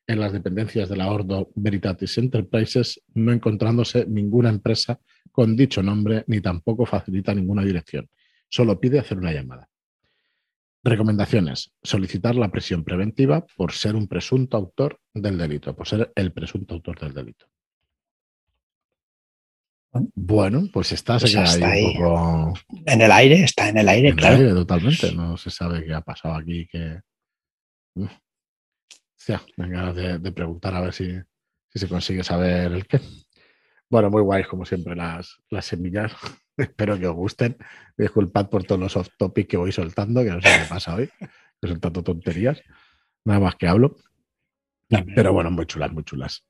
en 0.08 0.20
las 0.20 0.34
dependencias 0.34 0.90
de 0.90 0.98
la 0.98 1.12
Ordo 1.12 1.50
Veritatis 1.56 2.18
Enterprises, 2.18 3.02
no 3.14 3.32
encontrándose 3.32 4.06
ninguna 4.06 4.50
empresa 4.50 5.00
con 5.32 5.56
dicho 5.56 5.82
nombre 5.82 6.24
ni 6.28 6.42
tampoco 6.42 6.86
facilita 6.86 7.34
ninguna 7.34 7.64
dirección. 7.64 8.10
Solo 8.50 8.80
pide 8.80 9.00
hacer 9.00 9.18
una 9.18 9.32
llamada. 9.32 9.68
Recomendaciones. 10.84 11.72
Solicitar 11.82 12.36
la 12.36 12.52
prisión 12.52 12.84
preventiva 12.84 13.46
por 13.58 13.72
ser 13.72 13.96
un 13.96 14.08
presunto 14.08 14.56
autor 14.56 15.00
del 15.14 15.38
delito, 15.38 15.76
por 15.76 15.88
ser 15.88 16.12
el 16.16 16.32
presunto 16.32 16.76
autor 16.76 17.00
del 17.00 17.14
delito. 17.14 17.48
Bueno, 20.14 20.68
pues 20.72 20.92
está, 20.92 21.18
pues 21.18 21.36
ahí, 21.36 21.86
un 21.86 21.94
poco... 21.94 22.54
En 22.86 23.02
el 23.02 23.12
aire, 23.12 23.44
está 23.44 23.70
en 23.70 23.78
el 23.78 23.88
aire, 23.88 24.10
en 24.10 24.16
claro. 24.16 24.36
El 24.36 24.42
aire, 24.42 24.54
totalmente. 24.54 25.12
No 25.14 25.38
se 25.38 25.50
sabe 25.50 25.86
qué 25.86 25.94
ha 25.94 26.02
pasado 26.02 26.36
aquí, 26.36 26.68
que 26.68 27.00
ya, 29.28 29.42
venga 29.58 29.94
de, 29.94 30.32
preguntar 30.32 30.76
a 30.76 30.82
ver 30.82 30.94
si, 30.94 31.20
se 31.74 31.88
consigue 31.88 32.24
saber 32.24 32.72
el 32.72 32.88
qué. 32.88 33.00
Bueno, 33.90 34.10
muy 34.10 34.22
guay, 34.22 34.44
como 34.44 34.66
siempre, 34.66 34.96
las, 34.96 35.38
las 35.50 35.66
semillas. 35.66 36.12
Espero 36.58 36.98
que 36.98 37.08
os 37.08 37.16
gusten. 37.16 37.58
Disculpad 37.98 38.50
por 38.50 38.64
todos 38.64 38.82
los 38.82 38.96
off 38.96 39.10
topic 39.18 39.48
que 39.48 39.58
voy 39.58 39.72
soltando, 39.72 40.24
que 40.24 40.30
no 40.30 40.42
sé 40.42 40.48
qué 40.48 40.66
pasa 40.70 40.96
hoy. 40.96 41.10
Que 41.62 41.68
son 41.68 41.80
tanto 41.80 42.04
tonterías. 42.04 42.62
Nada 43.26 43.40
más 43.40 43.56
que 43.56 43.68
hablo. 43.68 43.98
Pero 45.16 45.34
bueno, 45.34 45.52
muy 45.52 45.66
chulas, 45.66 45.92
muy 45.92 46.04
chulas. 46.04 46.46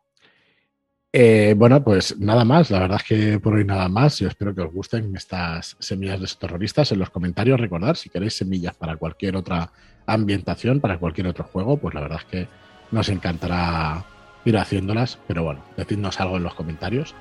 Eh, 1.11 1.53
bueno, 1.57 1.83
pues 1.83 2.19
nada 2.19 2.43
más. 2.43 2.69
La 2.69 2.79
verdad 2.79 2.99
es 3.01 3.07
que 3.07 3.39
por 3.39 3.53
hoy 3.53 3.65
nada 3.65 3.87
más. 3.87 4.19
Yo 4.19 4.27
espero 4.27 4.53
que 4.53 4.61
os 4.61 4.73
gusten 4.73 5.15
estas 5.15 5.77
semillas 5.79 6.19
de 6.19 6.27
terroristas. 6.39 6.91
En 6.91 6.99
los 6.99 7.09
comentarios, 7.09 7.59
recordad, 7.59 7.95
si 7.95 8.09
queréis 8.09 8.33
semillas 8.33 8.75
para 8.75 8.97
cualquier 8.97 9.37
otra 9.37 9.71
ambientación, 10.05 10.79
para 10.79 10.97
cualquier 10.97 11.27
otro 11.27 11.43
juego, 11.45 11.77
pues 11.77 11.93
la 11.95 12.01
verdad 12.01 12.19
es 12.19 12.25
que 12.25 12.47
nos 12.91 13.09
encantará 13.09 14.03
ir 14.45 14.57
haciéndolas, 14.57 15.17
pero 15.27 15.43
bueno, 15.43 15.61
decidnos 15.75 16.19
algo 16.19 16.37
en 16.37 16.43
los 16.43 16.53
comentarios 16.53 17.15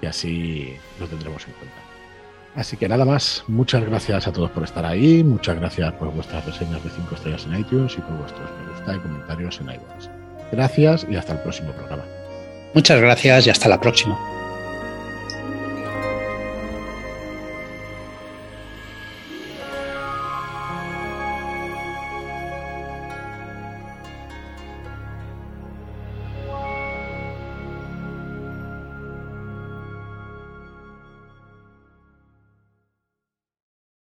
y 0.00 0.06
así 0.06 0.76
lo 1.00 1.06
tendremos 1.06 1.46
en 1.46 1.54
cuenta. 1.54 1.76
Así 2.54 2.76
que 2.76 2.88
nada 2.88 3.04
más, 3.04 3.44
muchas 3.46 3.84
gracias 3.84 4.26
a 4.26 4.32
todos 4.32 4.50
por 4.50 4.64
estar 4.64 4.84
ahí, 4.84 5.22
muchas 5.22 5.58
gracias 5.60 5.92
por 5.94 6.10
vuestras 6.12 6.44
reseñas 6.44 6.82
de 6.82 6.90
5 6.90 7.14
estrellas 7.14 7.46
en 7.46 7.60
iTunes 7.60 7.94
y 7.96 8.00
por 8.00 8.16
vuestros 8.18 8.50
me 8.58 8.72
gusta 8.72 8.96
y 8.96 8.98
comentarios 8.98 9.60
en 9.60 9.70
iTunes. 9.70 10.10
Gracias 10.50 11.06
y 11.08 11.16
hasta 11.16 11.34
el 11.34 11.40
próximo 11.40 11.72
programa. 11.72 12.04
Muchas 12.74 13.00
gracias 13.00 13.46
y 13.46 13.50
hasta 13.50 13.68
la 13.68 13.80
próxima. 13.80 14.37